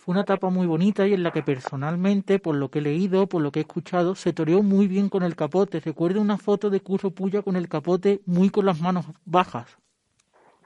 [0.01, 3.27] Fue una etapa muy bonita y en la que personalmente, por lo que he leído,
[3.27, 5.79] por lo que he escuchado, se toreó muy bien con el capote.
[5.79, 9.77] Recuerdo una foto de Curro Puya con el capote muy con las manos bajas.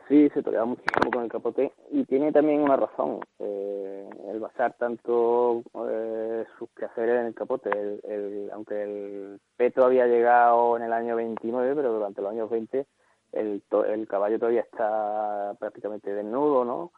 [0.06, 3.18] Sí, se toreaba muchísimo con el capote y tiene también una razón.
[3.40, 7.70] Eh, el basar tanto eh, sus quehaceres en el capote.
[7.70, 12.48] El, el, aunque el peto había llegado en el año 29, pero durante los años
[12.50, 12.86] 20
[13.32, 16.92] el, el caballo todavía está prácticamente desnudo, ¿no?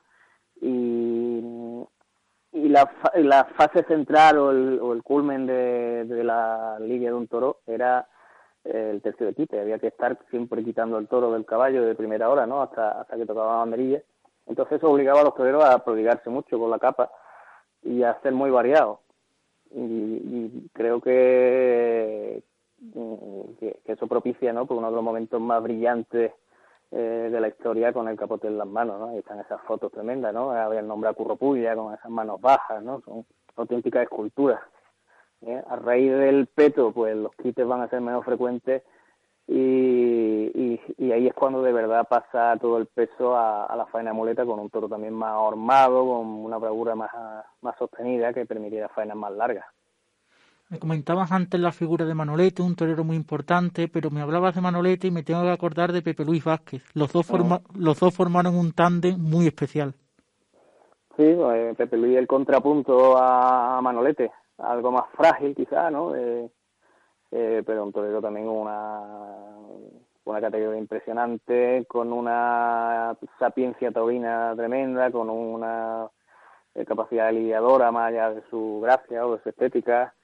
[0.61, 1.43] Y,
[2.57, 7.17] y la, la fase central o el, o el culmen de, de la línea de
[7.17, 8.09] un toro era
[8.65, 12.29] el tercio de quite, había que estar siempre quitando el toro del caballo de primera
[12.29, 12.63] hora, ¿no?
[12.63, 14.03] Hasta, hasta que tocaba la banderilla.
[14.47, 17.11] Entonces eso obligaba a los toreros a prodigarse mucho con la capa
[17.83, 18.99] y a ser muy variados.
[19.71, 22.43] Y, y creo que,
[23.61, 24.67] que, que, eso propicia, ¿no?
[24.67, 26.33] Por uno de los momentos más brillantes
[26.93, 29.09] eh, de la historia con el capote en las manos, ¿no?
[29.09, 30.53] Ahí están esas fotos tremendas, ¿no?
[30.53, 33.01] Había el nombre a Curropulla con esas manos bajas, ¿no?
[33.03, 34.61] Son auténticas esculturas.
[35.43, 35.63] ¿eh?
[35.69, 38.83] A raíz del peto, pues los quites van a ser menos frecuentes
[39.49, 44.13] y, y, ahí es cuando de verdad pasa todo el peso a, a, la faena
[44.13, 47.11] muleta con un toro también más hormado, con una bravura más,
[47.61, 49.65] más sostenida que permitiera faenas más largas.
[50.69, 54.61] Me comentabas antes la figura de Manolete, un torero muy importante, pero me hablabas de
[54.61, 56.83] Manolete y me tengo que acordar de Pepe Luis Vázquez.
[56.95, 57.73] Los dos, forma, oh.
[57.79, 59.95] los dos formaron un tándem muy especial.
[61.17, 66.15] Sí, pues, Pepe Luis el contrapunto a Manolete algo más frágil quizá, ¿no?
[66.15, 66.51] Eh,
[67.33, 69.03] eh, pero un torero también una,
[70.25, 76.09] una categoría impresionante, con una sapiencia taurina tremenda, con una
[76.75, 80.15] eh, capacidad lidiadora más allá de su gracia o de su estética.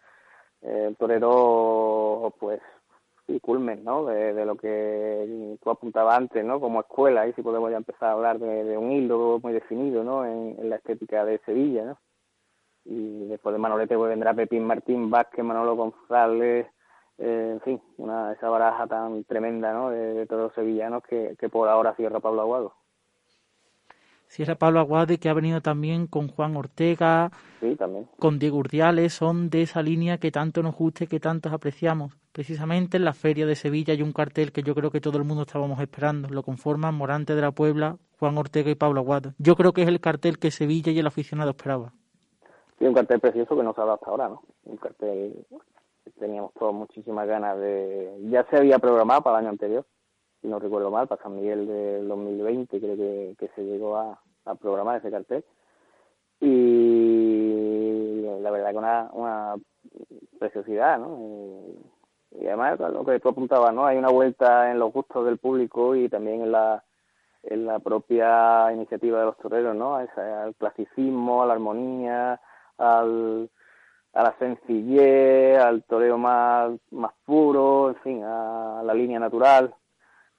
[0.62, 2.60] Eh, el torero, pues,
[3.28, 4.04] y culmen, ¿no?
[4.06, 6.60] De, lo que tú apuntabas antes, ¿no?
[6.60, 10.24] Como escuela, y si podemos ya empezar a hablar de, un hilo muy definido, ¿no?
[10.26, 11.98] En, la estética de Sevilla, ¿no?
[12.84, 16.66] y después de Manolete pues vendrá Pepín Martín Vázquez, Manolo González,
[17.18, 19.90] eh, en fin, una esa baraja tan tremenda ¿no?
[19.90, 22.74] de, de todos los sevillanos que, que, por ahora cierra Pablo Aguado.
[24.32, 28.08] Cierra Pablo Aguado y que ha venido también con Juan Ortega, sí, también.
[28.18, 32.14] con Diego Urdiales, son de esa línea que tanto nos gusta y que tantos apreciamos.
[32.32, 35.24] Precisamente en la Feria de Sevilla hay un cartel que yo creo que todo el
[35.24, 36.30] mundo estábamos esperando.
[36.30, 39.34] Lo conforman Morante de la Puebla, Juan Ortega y Pablo Aguado.
[39.36, 41.92] Yo creo que es el cartel que Sevilla y el aficionado esperaba.
[42.78, 44.42] Sí, un cartel precioso que no se ha dado hasta ahora, ¿no?
[44.64, 45.44] Un cartel
[46.04, 48.16] que teníamos todos muchísimas ganas de...
[48.30, 50.01] Ya se había programado para el año anterior, si
[50.48, 54.54] no recuerdo mal, para San Miguel del 2020 creo que, que se llegó a, a,
[54.54, 55.44] programar ese cartel.
[56.40, 59.54] Y la verdad que una, una
[60.38, 61.18] preciosidad, ¿no?
[61.20, 63.86] Y, y además lo que tú apuntabas, ¿no?
[63.86, 66.82] Hay una vuelta en los gustos del público y también en la
[67.42, 69.96] en la propia iniciativa de los toreros, ¿no?
[69.96, 72.40] al clasicismo, a la armonía,
[72.78, 73.50] al,
[74.12, 79.74] a la sencillez, al toreo más, más puro, en fin, a la línea natural.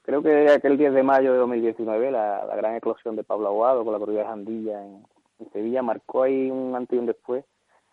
[0.04, 3.84] Creo que aquel 10 de mayo de 2019, la, la gran eclosión de Pablo Aguado
[3.84, 5.02] con la corrida de Jandilla en,
[5.52, 7.44] Sevilla marcó ahí un antes y un después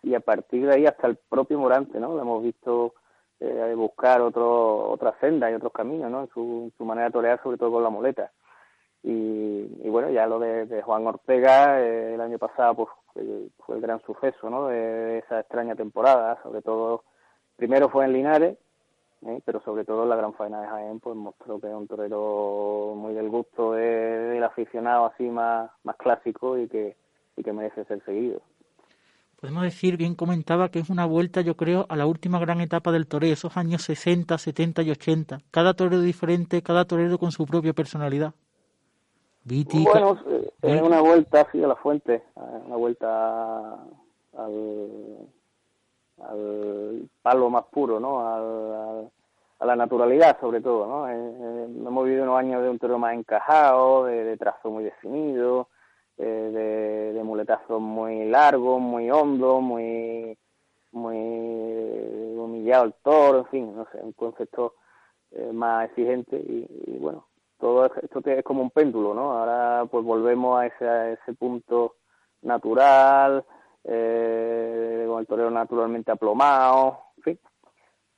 [0.02, 2.14] y a partir de ahí hasta el propio Morante, ¿no?
[2.14, 2.94] Lo hemos visto
[3.40, 6.22] eh, buscar otro, otra senda y otros caminos, ¿no?
[6.22, 8.30] En su, su manera de torear, sobre todo con la muleta.
[9.02, 12.88] Y, y, bueno, ya lo de, Juan Ortega eh, el año pasado pues
[13.58, 14.68] fue, el gran suceso ¿no?
[14.68, 17.04] de, esa extraña temporada, sobre todo,
[17.56, 18.58] primero fue en Linares,
[19.26, 19.40] ¿eh?
[19.44, 22.94] pero sobre todo en la gran faena de Jaén pues mostró que es un torero
[22.96, 26.96] muy del gusto de, del aficionado así más, más clásico y que,
[27.36, 28.40] y que merece ser seguido.
[29.40, 32.92] Podemos decir, bien comentaba, que es una vuelta, yo creo, a la última gran etapa
[32.92, 35.38] del toreo, esos años 60, 70 y 80.
[35.50, 38.34] Cada torero diferente, cada torero con su propia personalidad.
[39.42, 40.16] Viti, bueno,
[40.62, 43.72] es una vuelta así a la fuente, una vuelta
[44.36, 45.28] al,
[46.18, 48.26] al palo más puro, ¿no?
[48.26, 49.10] Al,
[49.58, 51.08] a la naturalidad, sobre todo, ¿no?
[51.08, 55.68] Eh, eh, hemos vivido unos años de un toro más encajado, de, trazo muy definido,
[56.18, 60.36] eh, de, muletazos muy largos, muy hondos, muy
[60.90, 61.52] muy
[62.72, 64.74] criado el toro, en fin, no sé, un concepto
[65.32, 67.26] eh, más exigente y, bueno,
[67.58, 69.32] todo esto es como un péndulo, ¿no?
[69.32, 71.96] Ahora pues volvemos a ese, a ese punto
[72.40, 73.44] natural,
[73.84, 74.21] eh,
[75.22, 77.38] el torero naturalmente aplomado, en fin,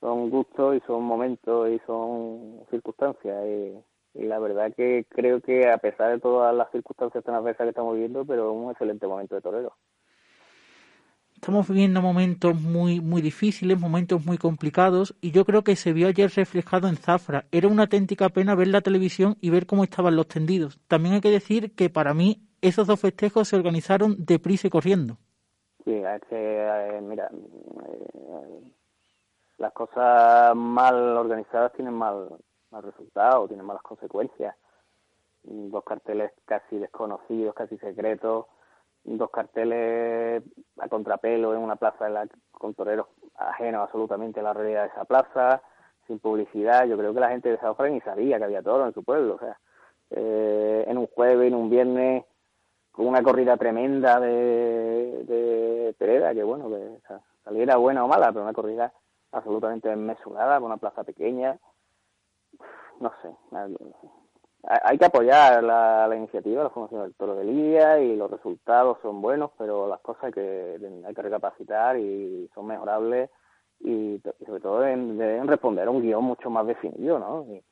[0.01, 3.73] son gustos y son momentos y son circunstancias y,
[4.15, 7.95] la verdad que creo que a pesar de todas las circunstancias tan adversas que estamos
[7.95, 9.75] viviendo, pero un excelente momento de torero.
[11.35, 16.07] Estamos viviendo momentos muy muy difíciles, momentos muy complicados y yo creo que se vio
[16.07, 17.47] ayer reflejado en Zafra.
[17.51, 20.79] Era una auténtica pena ver la televisión y ver cómo estaban los tendidos.
[20.87, 25.19] También hay que decir que para mí esos dos festejos se organizaron deprisa y corriendo.
[25.85, 28.61] Sí, es que, eh, mira, eh,
[29.59, 32.29] las cosas mal organizadas tienen mal,
[32.71, 34.57] mal resultado, tienen malas consecuencias.
[35.43, 38.47] Dos carteles casi desconocidos, casi secretos,
[39.05, 40.43] dos carteles
[40.79, 45.05] a contrapelo en una plaza la, con toreros ajenos absolutamente a la realidad de esa
[45.05, 45.63] plaza,
[46.07, 46.87] sin publicidad.
[46.87, 49.35] Yo creo que la gente de San ni sabía que había toro en su pueblo.
[49.35, 49.59] O sea,
[50.11, 52.25] eh, en un jueves, en un viernes,
[52.95, 56.99] con una corrida tremenda de, Pereda, que bueno, que
[57.43, 58.93] saliera buena o mala, pero una corrida
[59.33, 61.59] absolutamente desmesurada, con una plaza pequeña.
[63.01, 63.31] No sé,
[64.63, 69.21] hay que apoyar la, iniciativa, la formación del Toro de Lidia y los resultados son
[69.21, 73.29] buenos, pero las cosas que, hay que recapacitar y son mejorables
[73.81, 77.45] y, sobre todo deben, responder a un guion mucho más definido, ¿no?
[77.53, 77.63] Y,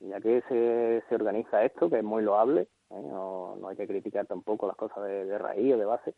[0.00, 2.68] ya que se, se organiza esto, que es muy loable.
[2.90, 6.14] No, no hay que criticar tampoco las cosas de, raíz o de base,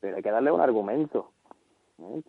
[0.00, 1.32] pero hay que darle un argumento.
[1.98, 2.22] ¿eh?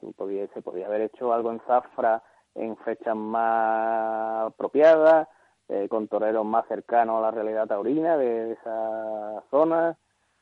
[0.54, 2.24] se podría haber hecho algo en Zafra
[2.56, 5.28] en fechas más apropiadas,
[5.70, 9.98] eh, con toreros más cercanos a la realidad taurina de, esa zona,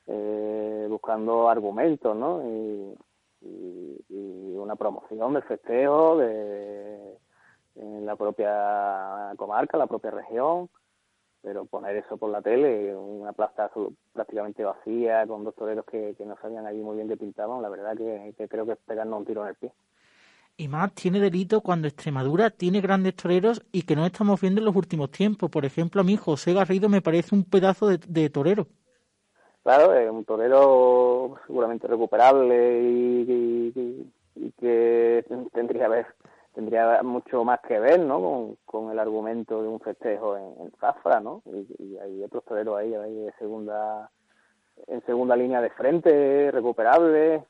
[0.07, 2.41] eh, buscando argumentos, ¿no?
[2.43, 2.95] Y,
[4.55, 7.17] una promoción del festejo de,
[7.75, 10.69] en la propia comarca, la propia región,
[11.45, 13.69] pero poner eso por la tele, una plaza
[14.11, 17.95] prácticamente vacía, con dos toreros que, no sabían allí muy bien qué pintaban, la verdad
[17.95, 19.71] que, que creo que es pegarnos un tiro en el pie
[20.57, 24.65] y más tiene delito cuando Extremadura tiene grandes toreros y que no estamos viendo en
[24.65, 25.49] los últimos tiempos.
[25.49, 28.67] Por ejemplo, a mí José Garrido me parece un pedazo de, torero.
[29.63, 34.11] Claro, es un torero seguramente recuperable y,
[34.59, 36.05] que tendría ver,
[36.55, 38.55] tendría mucho más que ver ¿no?
[38.65, 41.43] con, el argumento de un festejo en, Zafra, ¿no?
[41.77, 44.09] Y, hay otros toreros ahí, de segunda,
[44.87, 47.43] en segunda línea de frente, recuperable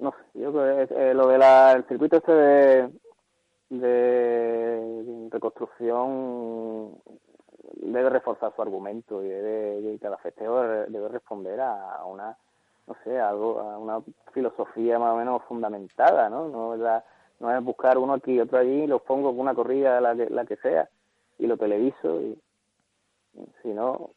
[0.00, 2.90] no sé, yo creo que eh, lo del circuito este de,
[3.68, 6.96] de, reconstrucción
[7.74, 12.36] debe reforzar su argumento y debe, cada festejo debe responder a una,
[12.86, 14.00] no sé, algo, a una
[14.32, 16.48] filosofía más o menos fundamentada, ¿no?
[16.48, 16.76] No
[17.40, 20.30] no es buscar uno aquí y otro allí, los pongo con una corrida, la que,
[20.30, 20.88] la que sea,
[21.38, 22.38] y lo televiso, y
[23.62, 24.10] si no,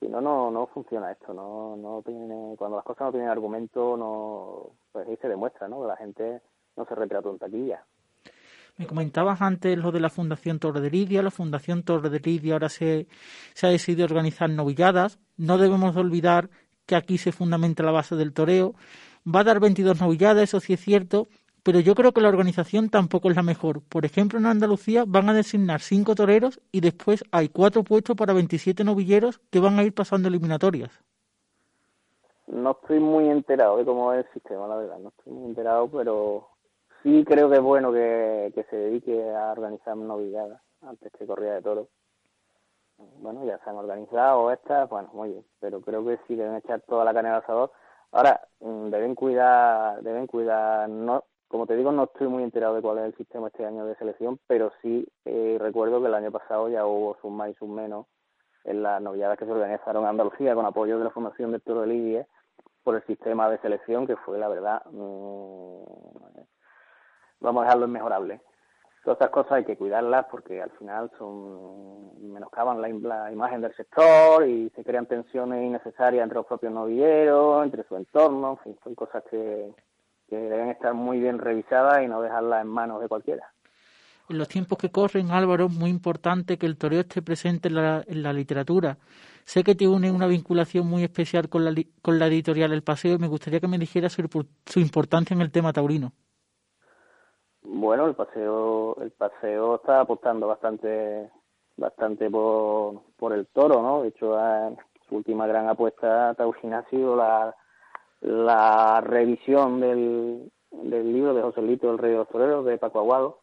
[0.00, 3.96] si no, no, no funciona esto, no, no tiene, cuando las cosas no tienen argumento,
[3.96, 5.82] no, pues ahí se demuestra, ¿no?
[5.82, 6.42] Que la gente
[6.76, 7.84] no se retrata en taquilla.
[8.78, 11.22] Me comentabas antes lo de la Fundación Torre de Lidia.
[11.22, 13.06] La Fundación Torre de Lidia ahora se,
[13.54, 15.18] se ha decidido organizar novilladas.
[15.38, 16.50] No debemos olvidar
[16.84, 18.74] que aquí se fundamenta la base del toreo.
[19.26, 21.26] Va a dar 22 novilladas, eso sí es cierto,
[21.66, 23.82] pero yo creo que la organización tampoco es la mejor.
[23.82, 28.32] Por ejemplo, en Andalucía van a designar cinco toreros y después hay cuatro puestos para
[28.32, 30.92] 27 novilleros que van a ir pasando eliminatorias.
[32.46, 34.98] No estoy muy enterado de cómo es el sistema, la verdad.
[35.00, 36.50] No estoy muy enterado, pero
[37.02, 41.62] sí creo que es bueno que, se dedique a organizar novilladas antes que corrida de
[41.62, 41.88] toros.
[43.18, 46.80] Bueno, ya se han organizado estas, bueno, muy bien, pero creo que sí deben echar
[46.82, 47.72] toda la carne al asador.
[48.12, 52.82] Ahora, mm, deben cuidar, deben cuidar, no, como te digo, no estoy muy enterado de
[52.82, 56.32] cuál es el sistema este año de selección, pero sí eh, recuerdo que el año
[56.32, 58.06] pasado ya hubo sus más y sus menos
[58.64, 61.82] en las novilladas que se organizaron en Andalucía con apoyo de la Fundación de Toro
[61.82, 62.26] de Lidia
[62.82, 65.82] por el sistema de selección que fue, la verdad, mm,
[67.40, 68.40] vamos a dejarlo inmejorable.
[69.04, 73.74] Todas estas cosas hay que cuidarlas porque al final son menoscaban la, la imagen del
[73.76, 78.78] sector y se crean tensiones innecesarias entre los propios novilleros, entre su entorno, en fin,
[78.82, 79.72] son cosas que,
[80.28, 83.52] que deben estar muy bien revisadas y no dejarlas en manos de cualquiera.
[84.28, 87.76] En los tiempos que corren, Álvaro, es muy importante que el toreo esté presente en
[87.76, 88.98] la, en la literatura.
[89.44, 91.72] Sé que tiene una vinculación muy especial con la,
[92.02, 94.22] con la editorial El Paseo y me gustaría que me dijera su,
[94.66, 96.12] su importancia en el tema taurino.
[97.62, 101.30] Bueno, el paseo, el paseo está apostando bastante,
[101.76, 104.02] bastante por, por el toro, ¿no?
[104.02, 104.36] De hecho,
[105.08, 107.54] su última gran apuesta taurina ha sido la,
[108.20, 113.00] la revisión del, del libro de José Lito, El Rey de los Toreros, de Paco
[113.00, 113.40] Aguado,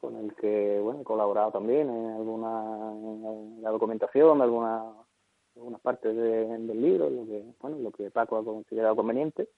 [0.00, 4.82] con el que bueno he colaborado también en alguna en la documentación alguna
[5.56, 9.48] algunas partes del libro lo que bueno lo que Paco ha considerado conveniente.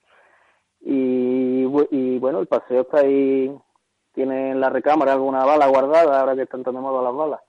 [0.81, 3.55] Y, y bueno el paseo está ahí
[4.13, 7.41] tiene en la recámara alguna bala guardada ahora que están tan de las balas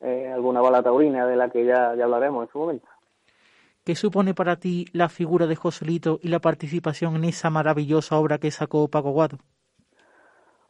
[0.00, 2.88] eh, alguna bala taurina de la que ya, ya hablaremos en su momento
[3.84, 8.38] ¿Qué supone para ti la figura de Joselito y la participación en esa maravillosa obra
[8.38, 9.38] que sacó Paco Guado?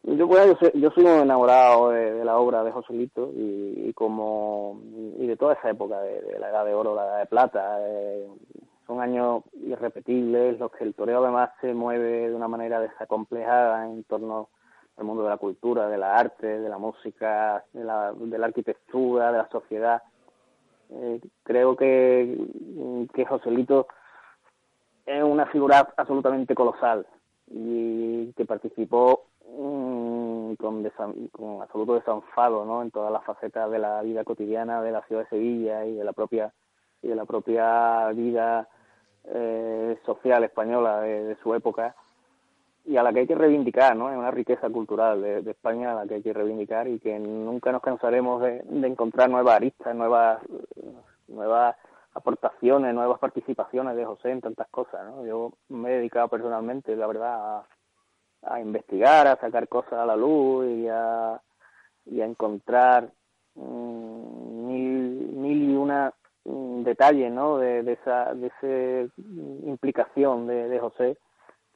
[0.03, 4.81] Yo, pues, soy, un enamorado de, la obra de Joselito y, como
[5.19, 7.79] y de toda esa época de, la edad de oro, la edad de plata.
[7.81, 8.29] Eh,
[8.87, 14.05] son años irrepetibles, los que el toreo además se mueve de una manera desacomplejada en
[14.05, 14.49] torno
[14.97, 19.39] al mundo de la cultura, de la arte, de la música, de la arquitectura, de
[19.39, 20.03] la sociedad.
[20.93, 22.37] Eh, creo que,
[23.15, 23.87] que Joselito
[25.07, 27.07] es una figura absolutamente colosal
[27.49, 30.89] y que participó Mm, con,
[31.33, 32.83] con absoluto desenfado ¿no?
[32.83, 36.05] en todas las facetas de la vida cotidiana de la ciudad de Sevilla y de
[36.05, 36.53] la propia
[37.03, 38.69] y de la propia vida
[39.25, 41.97] eh, social española de, su época
[42.85, 44.11] y a la que hay que reivindicar, ¿no?
[44.11, 47.73] Es una riqueza cultural de, España a la que hay que reivindicar y que nunca
[47.73, 50.41] nos cansaremos de, encontrar nuevas aristas, nuevas
[51.29, 51.77] nuevas
[52.15, 55.25] aportaciones, nuevas participaciones de José en tantas cosas, ¿no?
[55.25, 57.65] Yo me he dedicado personalmente, la verdad,
[58.43, 61.41] a, investigar, a sacar cosas a la luz y a,
[62.07, 63.11] y a encontrar
[63.55, 66.13] mm, mil, mil y una
[66.45, 67.59] mm, detalles ¿no?
[67.59, 69.15] de, de esa de esa
[69.69, 71.19] implicación de, de José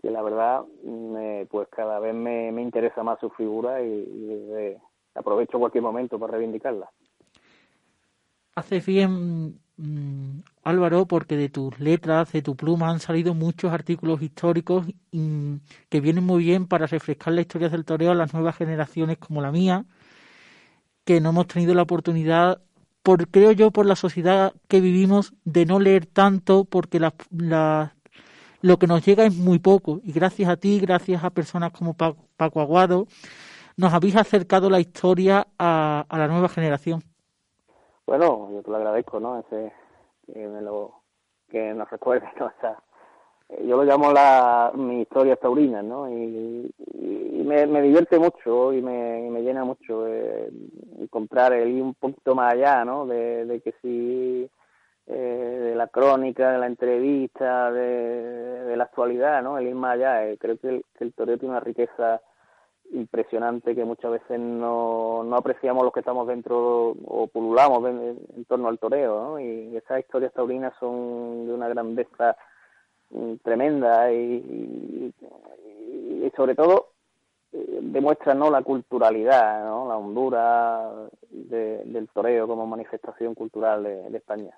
[0.04, 4.76] que la verdad me, pues cada vez me, me interesa más su figura y, y
[5.14, 6.90] aprovecho cualquier momento para reivindicarla.
[8.54, 14.22] Hace bien Mm, Álvaro, porque de tus letras, de tu pluma, han salido muchos artículos
[14.22, 14.86] históricos
[15.88, 19.42] que vienen muy bien para refrescar la historia del toreo a las nuevas generaciones como
[19.42, 19.84] la mía,
[21.04, 22.60] que no hemos tenido la oportunidad,
[23.02, 27.93] por creo yo, por la sociedad que vivimos, de no leer tanto, porque la,
[28.64, 30.00] lo que nos llega es muy poco.
[30.02, 33.06] Y gracias a ti, gracias a personas como Paco, Aguado,
[33.76, 37.02] nos habéis acercado la historia a la nueva generación.
[38.06, 39.38] Bueno, yo te lo agradezco, ¿no?
[39.40, 39.70] Ese,
[40.26, 41.02] que me lo,
[41.50, 42.46] que nos recuerde, ¿no?
[42.56, 42.78] O sea,
[43.50, 46.08] eh, yo lo llamo la, mi historia taurina, ¿no?
[46.10, 50.50] Y, y me, divierte mucho y me, me llena mucho eh,
[50.98, 53.04] encontrar el ir un poquito más allá, ¿no?
[53.04, 54.50] De, de que si
[55.06, 59.58] eh, de la crónica, de la entrevista, de, la actualidad, ¿no?
[59.58, 60.26] El ir más allá.
[60.26, 62.22] Eh, creo que el, que toreo tiene una riqueza
[62.92, 68.68] impresionante que muchas veces no, no apreciamos los que estamos dentro o pululamos en, torno
[68.68, 69.40] al toreo, ¿no?
[69.40, 72.36] Y esas historias taurinas son de una grandeza
[73.10, 75.12] mm, tremenda y,
[76.34, 76.88] sobre todo
[77.52, 78.50] eh, demuestran ¿no?
[78.50, 79.86] la culturalidad, ¿no?
[79.86, 80.90] la hondura
[81.30, 84.54] de, del toreo como manifestación cultural de España.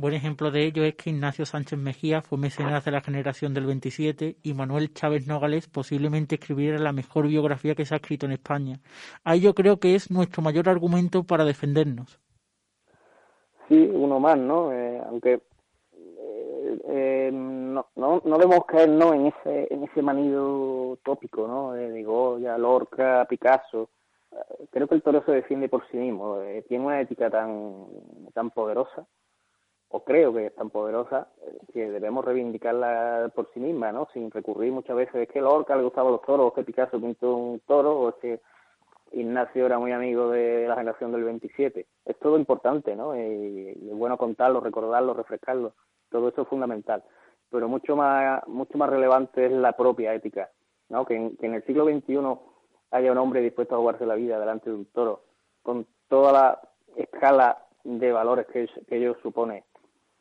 [0.00, 3.66] Buen ejemplo de ello es que Ignacio Sánchez Mejía fue mecenas de la generación del
[3.66, 8.30] 27 y Manuel Chávez Nogales posiblemente escribiera la mejor biografía que se ha escrito en
[8.30, 8.78] España.
[9.24, 12.20] Ahí yo creo que es nuestro mayor argumento para defendernos.
[13.66, 14.72] Sí, uno más, ¿no?
[14.72, 19.12] Eh, aunque eh, eh, no, no, no debemos caer ¿no?
[19.12, 21.72] en ese en ese manido tópico, ¿no?
[21.72, 23.90] De Goya, Lorca, Picasso.
[24.70, 26.38] Creo que el toro se defiende por sí mismo.
[26.68, 27.86] tiene una ética tan,
[28.32, 29.04] tan poderosa
[29.90, 34.08] o creo que es tan poderosa eh, que debemos reivindicarla por sí misma, ¿no?
[34.12, 37.00] Sin recurrir muchas veces, es que Lorca le gustaba los toros, o es que Picasso
[37.00, 38.40] pintó un toro, o es que
[39.12, 41.86] Ignacio era muy amigo de la generación del 27.
[42.04, 43.16] Es todo importante, ¿no?
[43.16, 45.72] Y, es bueno contarlo, recordarlo, refrescarlo.
[46.10, 47.02] Todo eso es fundamental.
[47.50, 50.50] Pero mucho más, mucho más relevante es la propia ética,
[50.90, 51.06] ¿no?
[51.06, 52.18] Que en, que en el siglo XXI
[52.90, 55.22] haya un hombre dispuesto a jugarse la vida delante de un toro,
[55.62, 56.60] con toda la
[56.96, 59.64] escala de valores que, que ello supone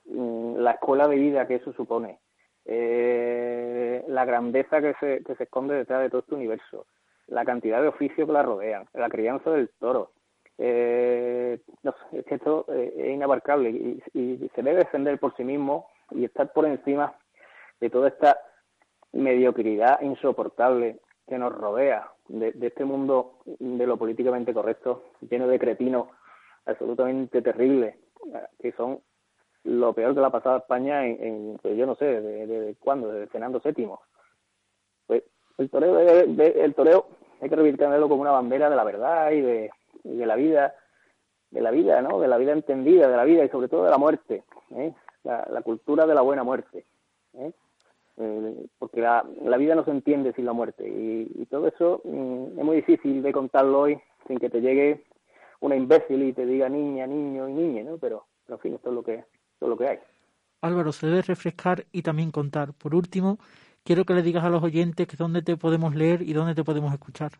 [0.10, 2.20] la escuela de vida que eso supone,
[2.66, 6.86] eh, la grandeza que se, que se esconde detrás de todo este universo,
[7.28, 10.12] la cantidad de oficios que la rodean, la crianza del toro.
[10.58, 15.36] Eh, no sé, es que esto eh, es inabarcable y, y, se debe defender por
[15.36, 17.14] sí mismo y estar por encima
[17.80, 18.38] de toda esta
[19.14, 25.60] mediocridad insoportable que nos rodea, de, de este mundo de lo políticamente correcto, lleno de
[25.60, 26.08] cretinos
[26.66, 27.95] absolutamente terribles,
[28.60, 28.99] que son
[29.68, 32.76] lo peor que le ha pasado a España en, pues yo no sé, de, de,
[32.76, 33.89] cuándo, de Fernando VII.
[35.05, 35.24] Pues
[35.57, 37.07] el toreo, el toreo
[37.41, 39.70] hay que reivindicarlo como una bandera de la verdad y de,
[40.03, 40.74] de la vida,
[41.51, 42.20] de la vida, ¿no?
[42.20, 44.93] De la vida entendida, de la vida y sobre todo de la muerte, ¿eh?
[45.24, 46.86] la, la cultura de la buena muerte,
[47.34, 47.51] ¿eh?
[48.20, 52.01] Eh, porque la, la, vida no se entiende sin la muerte y, y todo eso
[52.03, 55.03] mm, es muy difícil de contarlo hoy sin que te llegue
[55.59, 57.97] una imbécil y te diga niña, niño y niña, ¿no?
[57.99, 59.24] Pero, en fin, esto es lo que,
[59.62, 59.99] es lo que hay.
[60.62, 62.74] Álvaro, se debe refrescar y también contar.
[62.74, 63.38] Por último,
[63.84, 66.64] quiero que le digas a los oyentes que dónde te podemos leer y dónde te
[66.64, 67.32] podemos escuchar.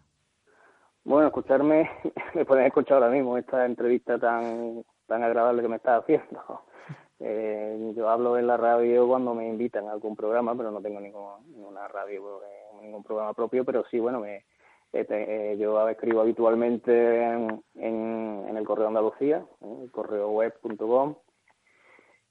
[1.04, 1.90] Bueno, escucharme,
[2.36, 6.62] me pueden escuchar ahora mismo esta entrevista tan, tan agradable que me estás haciendo.
[7.20, 11.00] Eh, yo hablo en la radio cuando me invitan a algún programa, pero no tengo
[11.00, 14.46] ninguna radio, eh, ningún programa propio, pero sí, bueno, me,
[14.92, 21.16] este, eh, yo escribo habitualmente en, en, el Correo Andalucía, el correo web.com,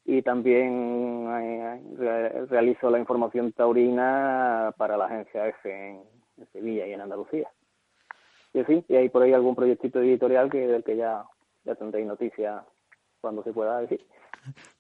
[0.07, 6.01] y también eh, realizo la información taurina para la agencia F en,
[6.53, 7.49] Sevilla y en Andalucía.
[8.55, 11.25] Y sí, y hay por ahí algún proyectito editorial que del que ya,
[11.65, 12.63] ya tendréis noticia
[13.21, 14.01] cuando se pueda decir.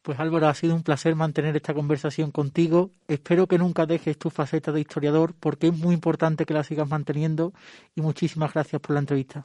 [0.02, 2.90] Pues Álvaro, ha sido un placer mantener esta conversación contigo.
[3.08, 6.88] Espero que nunca dejes tu faceta de historiador porque es muy importante que la sigas
[6.88, 7.52] manteniendo
[7.96, 9.42] y muchísimas gracias por la entrevista.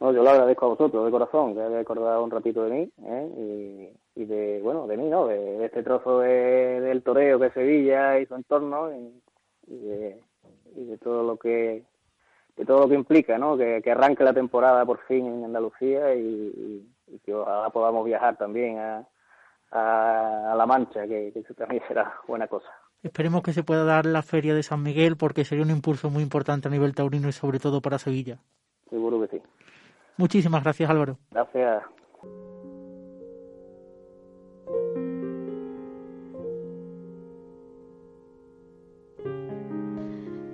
[0.00, 2.92] No, yo lo agradezco a vosotros de corazón, que hayáis acordado un ratito de mí
[3.04, 3.92] ¿eh?
[4.16, 5.26] y, de, bueno, de mí, ¿no?
[5.26, 10.20] De, este trozo de, del toreo que es Sevilla y su entorno y, de,
[10.74, 11.82] y de todo lo que
[12.56, 13.56] de todo lo que implica, ¿no?
[13.56, 18.36] Que, que arranque la temporada por fin en Andalucía y, y que ahora podamos viajar
[18.36, 19.06] también a,
[19.70, 22.68] a, La Mancha, que, que, también será buena cosa.
[23.02, 26.22] Esperemos que se pueda dar la feria de San Miguel porque sería un impulso muy
[26.22, 28.38] importante a nivel taurino y sobre todo para Sevilla.
[28.90, 29.42] Seguro que sí.
[30.20, 31.16] Muchísimas gracias Álvaro.
[31.30, 31.82] Gracias.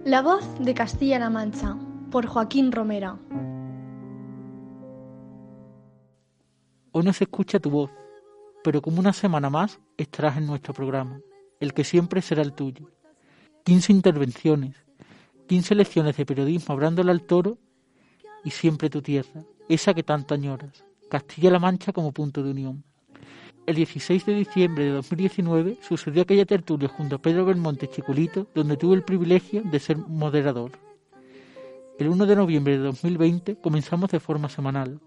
[0.04, 1.76] La voz de Castilla-La Mancha,
[2.12, 3.18] por Joaquín Romera.
[6.92, 7.90] Hoy no se escucha tu voz,
[8.62, 11.20] pero como una semana más estarás en nuestro programa,
[11.58, 12.88] el que siempre será el tuyo.
[13.64, 14.76] 15 intervenciones,
[15.48, 17.58] 15 lecciones de periodismo hablándole al toro
[18.44, 22.84] y siempre tu tierra, esa que tanto añoras, Castilla-La Mancha como punto de unión.
[23.66, 28.76] El 16 de diciembre de 2019 sucedió aquella tertulia junto a Pedro Belmonte Chiculito, donde
[28.76, 30.70] tuve el privilegio de ser moderador.
[31.98, 35.00] El 1 de noviembre de 2020 comenzamos de forma semanal.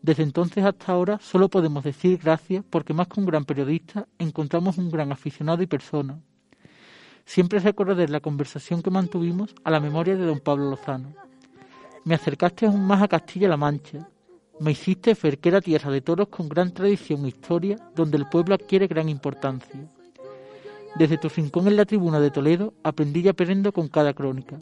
[0.00, 4.78] Desde entonces hasta ahora solo podemos decir gracias porque más que un gran periodista encontramos
[4.78, 6.20] un gran aficionado y persona.
[7.26, 11.12] Siempre recordaré la conversación que mantuvimos a la memoria de don Pablo Lozano.
[12.08, 14.08] Me acercaste aún más a Castilla-La Mancha.
[14.60, 18.26] Me hiciste ver que era tierra de toros con gran tradición e historia donde el
[18.30, 19.78] pueblo adquiere gran importancia.
[20.96, 24.58] Desde tu rincón en la tribuna de Toledo aprendí y aprendo con cada crónica.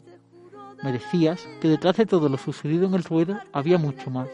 [0.83, 4.27] Me decías que detrás de todo lo sucedido en el ruedo había mucho más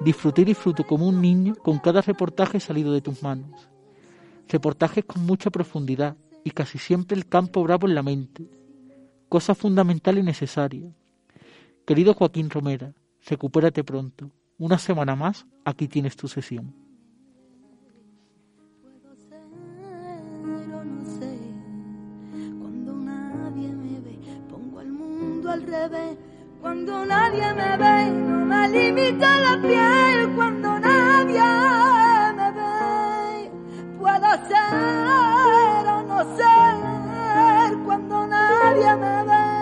[0.00, 3.70] Disfruté y disfruto como un niño con cada reportaje salido de tus manos.
[4.50, 8.46] Reportajes con mucha profundidad y casi siempre el campo bravo en la mente.
[9.30, 10.92] Cosa fundamental y necesaria.
[11.86, 12.94] Querido Joaquín Romera,
[13.26, 14.30] recupérate pronto.
[14.58, 16.74] Una semana más, aquí tienes tu sesión.
[25.46, 26.18] Al revés
[26.60, 30.34] cuando nadie me ve, no me limita la piel.
[30.34, 31.42] Cuando nadie
[32.38, 33.50] me ve,
[33.98, 37.78] puedo ser o no ser.
[37.84, 39.53] Cuando nadie me ve.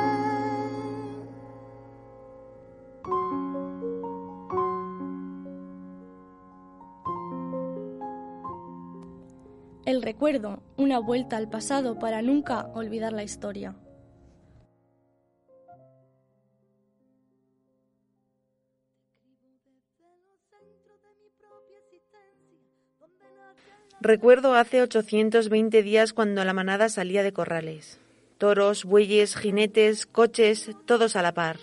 [9.85, 13.75] El recuerdo, una vuelta al pasado para nunca olvidar la historia.
[24.01, 27.99] Recuerdo hace 820 días cuando la manada salía de corrales.
[28.39, 31.59] Toros, bueyes, jinetes, coches, todos a la par.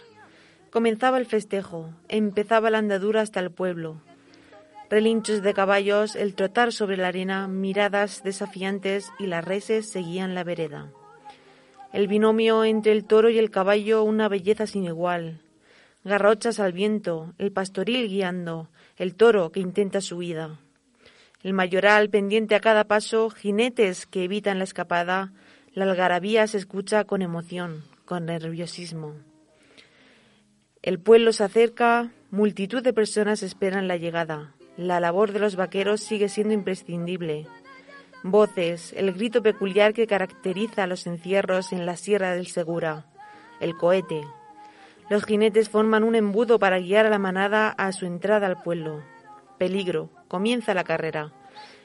[0.72, 4.02] Comenzaba el festejo, empezaba la andadura hasta el pueblo.
[4.90, 10.44] Relinchos de caballos, el trotar sobre la arena, miradas desafiantes y las reses seguían la
[10.44, 10.92] vereda.
[11.94, 15.42] El binomio entre el toro y el caballo una belleza sin igual.
[16.04, 20.58] Garrochas al viento, el pastoril guiando, el toro que intenta su huida.
[21.44, 25.34] El mayoral pendiente a cada paso, jinetes que evitan la escapada,
[25.76, 29.14] la algarabía se escucha con emoción, con nerviosismo.
[30.82, 34.56] El pueblo se acerca, multitud de personas esperan la llegada.
[34.80, 37.48] La labor de los vaqueros sigue siendo imprescindible.
[38.24, 43.06] Voces, el grito peculiar que caracteriza a los encierros en la Sierra del Segura,
[43.60, 44.22] el cohete.
[45.10, 49.04] Los jinetes forman un embudo para guiar a la manada a su entrada al pueblo.
[49.58, 51.34] Peligro, Comienza la carrera.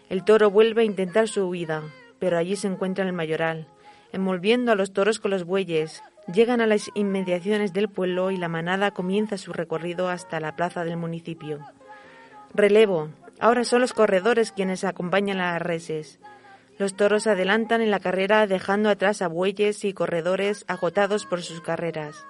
[0.09, 1.83] El toro vuelve a intentar su huida,
[2.21, 3.67] pero allí se encuentra el mayoral,
[4.13, 6.01] envolviendo a los toros con los bueyes,
[6.33, 10.85] Llegan a las inmediaciones del pueblo y la manada comienza su recorrido hasta la plaza
[10.85, 11.59] del municipio.
[12.55, 13.09] Relevo.
[13.41, 16.21] Ahora son los corredores quienes acompañan a las reses.
[16.79, 21.61] Los toros adelantan en la carrera dejando atrás a bueyes y corredores agotados por sus
[21.61, 22.25] carreras.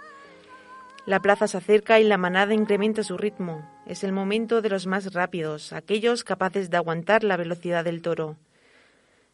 [1.04, 3.68] La plaza se acerca y la manada incrementa su ritmo.
[3.86, 8.36] Es el momento de los más rápidos, aquellos capaces de aguantar la velocidad del toro.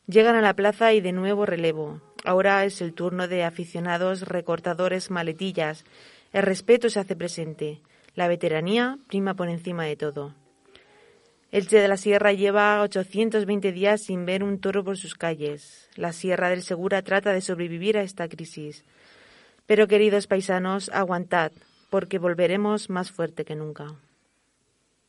[0.08, 2.00] Llegan a la plaza y de nuevo relevo.
[2.24, 5.84] Ahora es el turno de aficionados recortadores maletillas.
[6.32, 7.80] El respeto se hace presente.
[8.16, 10.34] La veteranía prima por encima de todo.
[11.52, 15.88] Elche de la Sierra lleva 820 días sin ver un toro por sus calles.
[15.96, 18.84] La Sierra del Segura trata de sobrevivir a esta crisis.
[19.66, 21.50] Pero queridos paisanos, aguantad,
[21.90, 23.96] porque volveremos más fuerte que nunca.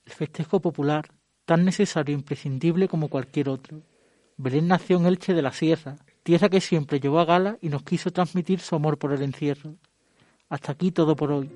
[0.04, 1.10] El festejo popular,
[1.46, 3.84] tan necesario e imprescindible como cualquier otro.
[4.38, 7.84] Belén nació en Elche de la Sierra, tierra que siempre llevó a gala y nos
[7.84, 9.76] quiso transmitir su amor por el encierro.
[10.50, 11.52] Hasta aquí todo por hoy.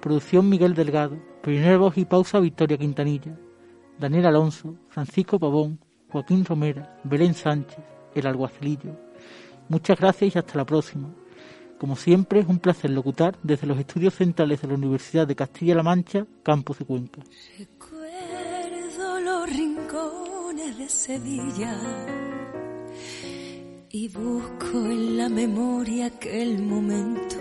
[0.00, 3.38] Producción Miguel Delgado, primer voz y pausa Victoria Quintanilla,
[4.00, 5.78] Daniel Alonso, Francisco Pavón,
[6.10, 7.84] Joaquín Romera, Belén Sánchez,
[8.14, 8.96] El Alguacilillo.
[9.68, 11.10] Muchas gracias y hasta la próxima.
[11.78, 15.82] Como siempre, es un placer locutar desde los estudios centrales de la Universidad de Castilla-La
[15.82, 17.22] Mancha, Campus de Cuenca.
[17.58, 21.76] Recuerdo los rincones de Sevilla
[23.90, 27.36] y busco en la memoria aquel momento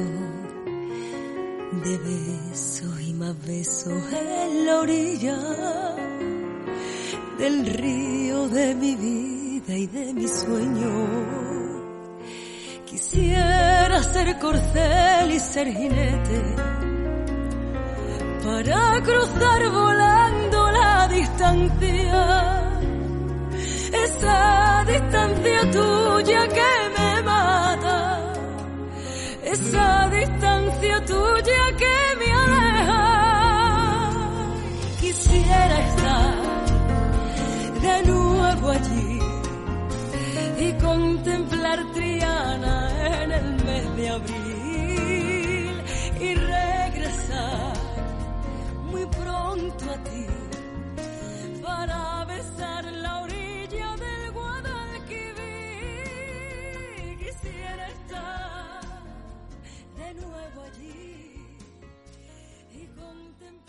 [1.84, 6.19] de besos y más besos en la orilla
[7.40, 10.92] del río de mi vida y de mi sueño.
[12.86, 16.42] Quisiera ser corcel y ser jinete
[18.44, 22.72] para cruzar volando la distancia,
[24.06, 28.34] esa distancia tuya que me mata,
[29.44, 33.04] esa distancia tuya que me aleja.
[35.00, 36.49] Quisiera estar
[38.72, 39.20] allí
[40.60, 45.82] y contemplar Triana en el mes de abril
[46.20, 47.74] y regresar
[48.92, 50.26] muy pronto a ti
[51.64, 55.38] para besar la orilla del Guadalquivir.
[57.20, 58.82] Quisiera estar
[59.98, 61.46] de nuevo allí
[62.72, 63.69] y contemplar